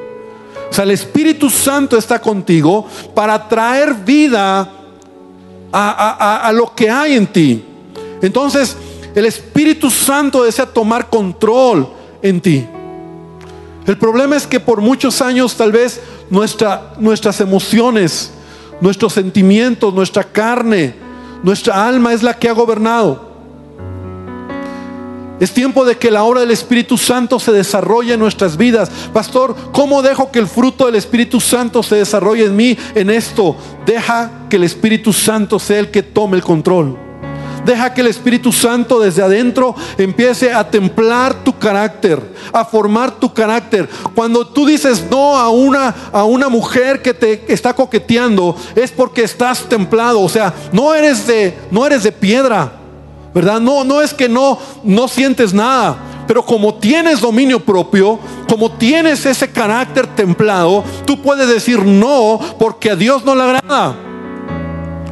O 0.71 0.73
sea, 0.73 0.85
el 0.85 0.93
Espíritu 0.93 1.51
Santo 1.51 1.97
está 1.97 2.21
contigo 2.21 2.87
para 3.13 3.49
traer 3.49 3.93
vida 3.93 4.71
a, 5.73 6.53
lo 6.55 6.73
que 6.77 6.89
hay 6.89 7.17
en 7.17 7.27
ti. 7.27 7.65
Entonces, 8.23 8.77
el 9.17 9.27
Espíritu 9.27 9.91
Santo 9.91 10.45
desea 10.45 10.67
tomar 10.67 11.11
control 11.11 11.99
en 12.23 12.41
ti. 12.41 12.67
El 13.87 13.97
problema 13.99 14.37
es 14.37 14.47
que 14.47 14.61
por 14.61 14.81
muchos 14.81 15.21
años 15.23 15.57
tal 15.57 15.73
vez 15.73 16.01
nuestra, 16.29 16.95
nuestras 16.99 17.41
emociones, 17.41 18.31
nuestros 18.81 19.13
sentimientos, 19.13 19.93
nuestra 19.93 20.25
carne, 20.25 20.95
nuestra 21.43 21.87
alma 21.87 22.13
es 22.13 22.23
la 22.23 22.35
que 22.35 22.49
ha 22.49 22.53
gobernado. 22.53 23.31
Es 25.41 25.53
tiempo 25.53 25.87
de 25.87 25.97
que 25.97 26.11
la 26.11 26.23
obra 26.23 26.41
del 26.41 26.51
Espíritu 26.51 26.99
Santo 26.99 27.41
se 27.41 27.51
desarrolle 27.51 28.13
en 28.13 28.21
nuestras 28.21 28.59
vidas. 28.59 28.91
Pastor, 29.13 29.57
¿cómo 29.73 30.03
dejo 30.03 30.31
que 30.31 30.39
el 30.39 30.47
fruto 30.47 30.85
del 30.85 30.97
Espíritu 30.97 31.41
Santo 31.41 31.83
se 31.83 31.97
desarrolle 31.97 32.45
en 32.45 32.55
mí 32.55 32.77
en 32.95 33.09
esto? 33.09 33.57
Deja 33.87 34.31
que 34.51 34.57
el 34.57 34.65
Espíritu 34.65 35.15
Santo 35.15 35.59
sea 35.59 35.79
el 35.79 35.91
que 35.91 36.03
tome 36.03 36.37
el 36.37 36.43
control. 36.43 37.10
Deja 37.65 37.93
que 37.93 38.01
el 38.01 38.07
Espíritu 38.07 38.53
Santo 38.53 39.01
desde 39.01 39.23
adentro 39.23 39.75
empiece 39.99 40.53
a 40.53 40.69
templar 40.69 41.45
tu 41.45 41.59
carácter, 41.59 42.21
a 42.53 42.65
formar 42.65 43.13
tu 43.13 43.33
carácter. 43.33 43.89
Cuando 44.15 44.47
tú 44.47 44.67
dices 44.67 45.05
no 45.11 45.37
a 45.37 45.51
una, 45.51 45.95
a 46.13 46.25
una 46.25 46.49
mujer 46.49 47.03
que 47.03 47.15
te 47.15 47.53
está 47.53 47.75
coqueteando, 47.75 48.57
es 48.75 48.91
porque 48.91 49.23
estás 49.23 49.69
templado. 49.69 50.21
O 50.21 50.29
sea, 50.29 50.53
no 50.73 50.95
eres 50.95 51.27
de, 51.27 51.57
no 51.71 51.87
eres 51.87 52.03
de 52.03 52.13
piedra. 52.13 52.73
¿verdad? 53.35 53.61
No, 53.61 53.85
no 53.85 54.03
es 54.03 54.13
que 54.13 54.29
no, 54.29 54.59
no 54.83 55.09
sientes 55.09 55.55
nada, 55.55 55.97
pero 56.27 56.45
como 56.45 56.75
tienes 56.75 57.21
dominio 57.21 57.61
propio, 57.61 58.19
como 58.49 58.71
tienes 58.73 59.25
ese 59.27 59.51
carácter 59.51 60.07
templado, 60.09 60.85
tú 61.05 61.21
puedes 61.23 61.49
decir 61.49 61.85
no 61.85 62.41
porque 62.59 62.91
a 62.91 62.97
Dios 62.97 63.25
no 63.25 63.35
le 63.35 63.43
agrada. 63.43 63.97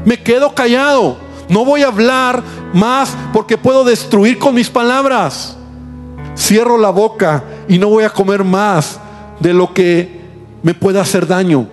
Me 0.04 0.20
quedo 0.22 0.54
callado, 0.54 1.18
no 1.48 1.64
voy 1.64 1.82
a 1.82 1.88
hablar 1.88 2.42
más 2.72 3.16
porque 3.32 3.56
puedo 3.58 3.84
destruir 3.84 4.38
con 4.38 4.54
mis 4.54 4.68
palabras. 4.68 5.56
Cierro 6.36 6.78
la 6.78 6.90
boca 6.90 7.44
y 7.68 7.78
no 7.78 7.88
voy 7.88 8.04
a 8.04 8.10
comer 8.10 8.44
más 8.44 9.00
de 9.40 9.52
lo 9.52 9.72
que 9.72 10.20
me 10.62 10.74
pueda 10.74 11.00
hacer 11.00 11.26
daño. 11.26 11.66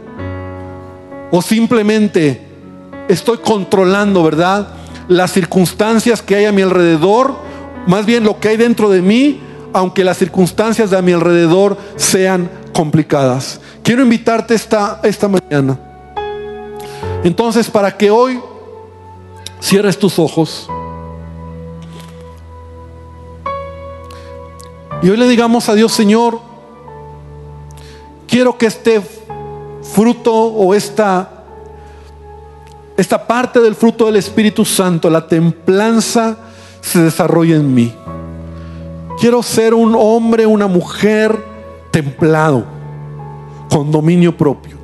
O 1.32 1.42
simplemente 1.42 2.42
estoy 3.08 3.38
controlando, 3.38 4.24
¿verdad? 4.24 4.68
las 5.08 5.32
circunstancias 5.32 6.22
que 6.22 6.36
hay 6.36 6.46
a 6.46 6.52
mi 6.52 6.62
alrededor, 6.62 7.36
más 7.88 8.06
bien 8.06 8.24
lo 8.24 8.40
que 8.40 8.50
hay 8.50 8.58
dentro 8.58 8.90
de 8.90 9.02
mí, 9.02 9.40
aunque 9.74 10.04
las 10.04 10.18
circunstancias 10.18 10.90
de 10.90 10.98
a 10.98 11.02
mi 11.02 11.12
alrededor 11.12 11.78
sean 11.96 12.50
complicadas. 12.74 13.60
Quiero 13.84 14.02
invitarte 14.02 14.56
esta, 14.56 15.00
esta 15.04 15.28
mañana. 15.28 15.78
Entonces, 17.24 17.70
para 17.70 17.96
que 17.96 18.10
hoy 18.10 18.40
cierres 19.66 19.98
tus 19.98 20.20
ojos 20.20 20.70
y 25.02 25.10
hoy 25.10 25.18
le 25.18 25.28
digamos 25.28 25.68
a 25.70 25.74
Dios, 25.74 25.92
Señor, 25.92 26.40
quiero 28.28 28.60
que 28.60 28.68
este 28.68 29.02
fruto 29.82 30.34
o 30.34 30.76
esta 30.76 31.32
esta 32.96 33.26
parte 33.26 33.60
del 33.60 33.74
fruto 33.74 34.06
del 34.06 34.18
Espíritu 34.18 34.64
Santo, 34.66 35.10
la 35.10 35.28
templanza, 35.28 36.38
se 36.80 37.02
desarrolla 37.02 37.56
en 37.56 37.74
mí. 37.74 37.94
Quiero 39.20 39.44
ser 39.44 39.74
un 39.74 39.96
hombre, 39.98 40.46
una 40.46 40.68
mujer 40.68 41.38
templado, 41.92 42.66
con 43.70 43.92
dominio 43.92 44.38
propio, 44.38 44.78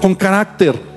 con 0.00 0.14
carácter. 0.14 0.89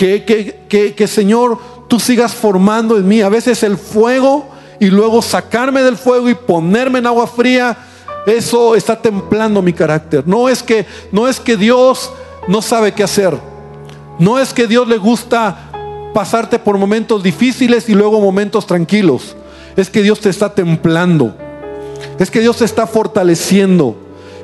Que, 0.00 0.24
que, 0.66 0.94
que, 0.94 1.06
Señor, 1.06 1.58
tú 1.86 2.00
sigas 2.00 2.32
formando 2.32 2.96
en 2.96 3.06
mí. 3.06 3.20
A 3.20 3.28
veces 3.28 3.62
el 3.62 3.76
fuego 3.76 4.48
y 4.78 4.86
luego 4.86 5.20
sacarme 5.20 5.82
del 5.82 5.98
fuego 5.98 6.30
y 6.30 6.34
ponerme 6.34 7.00
en 7.00 7.06
agua 7.06 7.26
fría, 7.26 7.76
eso 8.24 8.74
está 8.74 8.96
templando 8.96 9.60
mi 9.60 9.74
carácter. 9.74 10.26
No 10.26 10.48
es 10.48 10.62
que, 10.62 10.86
no 11.12 11.28
es 11.28 11.38
que 11.38 11.54
Dios 11.58 12.10
no 12.48 12.62
sabe 12.62 12.92
qué 12.92 13.02
hacer. 13.02 13.36
No 14.18 14.38
es 14.38 14.54
que 14.54 14.66
Dios 14.66 14.88
le 14.88 14.96
gusta 14.96 15.70
pasarte 16.14 16.58
por 16.58 16.78
momentos 16.78 17.22
difíciles 17.22 17.86
y 17.90 17.94
luego 17.94 18.22
momentos 18.22 18.66
tranquilos. 18.66 19.36
Es 19.76 19.90
que 19.90 20.00
Dios 20.00 20.18
te 20.18 20.30
está 20.30 20.54
templando. 20.54 21.36
Es 22.18 22.30
que 22.30 22.40
Dios 22.40 22.56
te 22.56 22.64
está 22.64 22.86
fortaleciendo. 22.86 23.98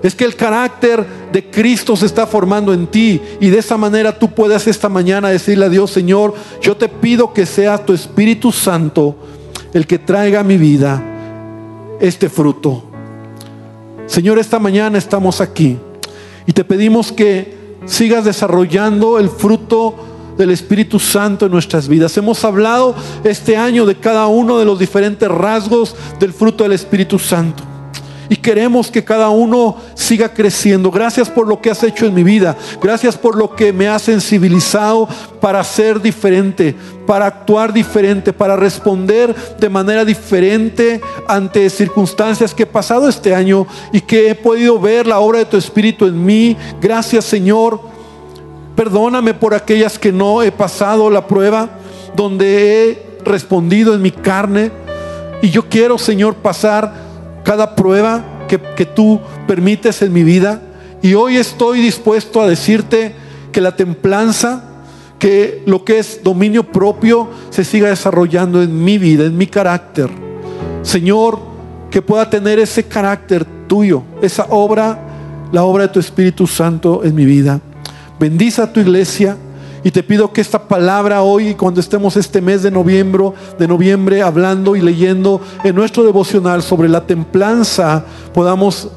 Es 0.07 0.15
que 0.15 0.25
el 0.25 0.37
carácter 0.37 1.05
de 1.33 1.51
Cristo 1.51 1.97
se 1.97 2.07
está 2.07 2.29
formando 2.29 2.73
en 2.73 2.87
ti. 2.87 3.21
Y 3.41 3.51
de 3.51 3.59
esa 3.59 3.77
manera 3.77 4.17
tú 4.17 4.31
puedes 4.31 4.69
esta 4.69 4.89
mañana 4.89 5.31
decirle 5.31 5.65
a 5.65 5.69
Dios, 5.69 5.91
Señor, 5.91 6.33
yo 6.63 6.77
te 6.77 6.89
pido 6.89 7.33
que 7.33 7.45
sea 7.45 7.85
tu 7.85 7.93
Espíritu 7.93 8.53
Santo 8.53 9.17
el 9.75 9.85
que 9.85 9.99
traiga 9.99 10.41
a 10.41 10.45
mi 10.45 10.59
vida 10.59 11.03
este 12.01 12.29
fruto. 12.29 12.85
Señor, 14.07 14.39
esta 14.39 14.61
mañana 14.61 14.97
estamos 14.97 15.41
aquí 15.41 15.77
y 16.47 16.53
te 16.53 16.63
pedimos 16.63 17.11
que 17.11 17.57
sigas 17.87 18.25
desarrollando 18.25 19.19
el 19.19 19.29
fruto 19.29 19.97
del 20.39 20.51
Espíritu 20.51 21.01
Santo 21.01 21.47
en 21.47 21.53
nuestras 21.53 21.89
vidas. 21.89 22.17
Hemos 22.17 22.45
hablado 22.45 22.95
este 23.25 23.57
año 23.57 23.85
de 23.85 23.97
cada 23.97 24.29
uno 24.29 24.59
de 24.59 24.67
los 24.67 24.79
diferentes 24.79 25.29
rasgos 25.29 25.97
del 26.21 26.33
fruto 26.33 26.63
del 26.63 26.75
Espíritu 26.75 27.19
Santo. 27.19 27.76
Y 28.29 28.37
queremos 28.37 28.91
que 28.91 29.05
cada 29.05 29.29
uno 29.29 29.77
siga 29.95 30.33
creciendo. 30.33 30.91
Gracias 30.91 31.31
por 31.31 31.47
lo 31.47 31.61
que 31.61 31.71
has 31.71 31.83
hecho 31.83 32.07
en 32.07 32.15
mi 32.15 32.23
vida. 32.23 32.57
Gracias 32.81 33.17
por 33.17 33.37
lo 33.37 33.55
que 33.55 33.73
me 33.73 33.89
has 33.89 34.03
sensibilizado 34.03 35.09
para 35.41 35.63
ser 35.63 36.01
diferente, 36.01 36.75
para 37.07 37.27
actuar 37.27 37.73
diferente, 37.73 38.33
para 38.33 38.57
responder 38.57 39.35
de 39.59 39.69
manera 39.69 40.05
diferente 40.05 41.01
ante 41.29 41.71
circunstancias 41.71 42.55
que 42.55 42.65
he 42.65 42.67
pasado 42.67 43.09
este 43.09 43.35
año 43.35 43.67
y 43.93 44.01
que 44.01 44.31
he 44.31 44.35
podido 44.35 44.79
ver 44.81 45.07
la 45.07 45.21
obra 45.21 45.39
de 45.39 45.45
tu 45.45 45.57
Espíritu 45.57 46.07
en 46.07 46.25
mí. 46.25 46.57
Gracias 46.81 47.25
Señor. 47.25 47.81
Perdóname 48.75 49.33
por 49.33 49.55
aquellas 49.55 49.99
que 49.99 50.13
no 50.13 50.43
he 50.43 50.53
pasado 50.53 51.09
la 51.09 51.27
prueba, 51.27 51.71
donde 52.15 52.91
he 52.91 53.07
respondido 53.25 53.95
en 53.95 54.03
mi 54.03 54.11
carne. 54.11 54.71
Y 55.41 55.49
yo 55.49 55.67
quiero, 55.69 55.97
Señor, 55.97 56.35
pasar 56.35 57.06
cada 57.47 57.77
prueba 57.77 58.25
que, 58.49 58.59
tú 58.85 59.21
permites 59.47 60.03
en 60.03 60.13
mi 60.13 60.25
vida. 60.25 60.61
Y 61.01 61.15
hoy 61.15 61.37
estoy 61.37 61.81
dispuesto 61.81 62.43
a 62.43 62.49
decirte 62.49 63.15
que 63.53 63.61
la 63.61 63.77
templanza, 63.77 64.65
que 65.21 65.63
lo 65.65 65.85
que 65.85 66.01
es 66.01 66.25
dominio 66.25 66.65
propio 66.65 67.29
se 67.51 67.63
siga 67.63 67.89
desarrollando 67.89 68.61
en 68.63 68.85
mi 68.85 68.99
vida, 68.99 69.25
en 69.25 69.39
mi 69.39 69.47
carácter. 69.47 70.11
Señor, 70.83 71.39
que 71.89 72.03
pueda 72.03 72.29
tener 72.29 72.59
ese 72.59 72.83
carácter 72.83 73.47
tuyo, 73.69 74.03
esa 74.21 74.47
obra, 74.51 74.99
la 75.53 75.63
obra 75.63 75.85
de 75.85 75.93
tu 75.93 76.01
Espíritu 76.01 76.49
Santo 76.49 77.05
en 77.05 77.15
mi 77.15 77.25
vida. 77.25 77.61
Bendice 78.19 78.61
a 78.61 78.73
tu 78.73 78.81
iglesia. 78.81 79.37
Y 79.87 79.93
te 79.93 80.03
pido 80.03 80.33
que 80.33 80.41
esta 80.41 80.67
palabra 80.67 81.23
hoy, 81.23 81.55
cuando 81.55 81.79
estemos 81.79 82.17
este 82.17 82.41
mes 82.41 82.65
de 82.65 82.73
noviembre, 82.73 83.31
de 83.57 83.69
noviembre 83.69 84.21
hablando 84.21 84.75
y 84.75 84.81
leyendo 84.81 85.41
en 85.63 85.77
nuestro 85.77 86.03
devocional 86.03 86.61
sobre 86.65 86.89
la 86.89 87.07
templanza, 87.07 88.05
podamos 88.35 88.89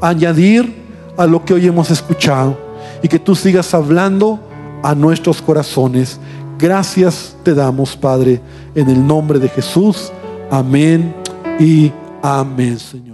añadir 0.00 0.76
a 1.16 1.26
lo 1.26 1.44
que 1.44 1.54
hoy 1.54 1.66
hemos 1.66 1.90
escuchado. 1.90 2.56
Y 3.02 3.08
que 3.08 3.18
tú 3.18 3.34
sigas 3.34 3.74
hablando 3.74 4.38
a 4.84 4.94
nuestros 4.94 5.42
corazones. 5.42 6.20
Gracias 6.56 7.34
te 7.42 7.52
damos, 7.52 7.96
Padre, 7.96 8.40
en 8.76 8.88
el 8.90 9.04
nombre 9.04 9.40
de 9.40 9.48
Jesús. 9.48 10.12
Amén 10.52 11.16
y 11.58 11.90
amén, 12.22 12.78
Señor. 12.78 13.07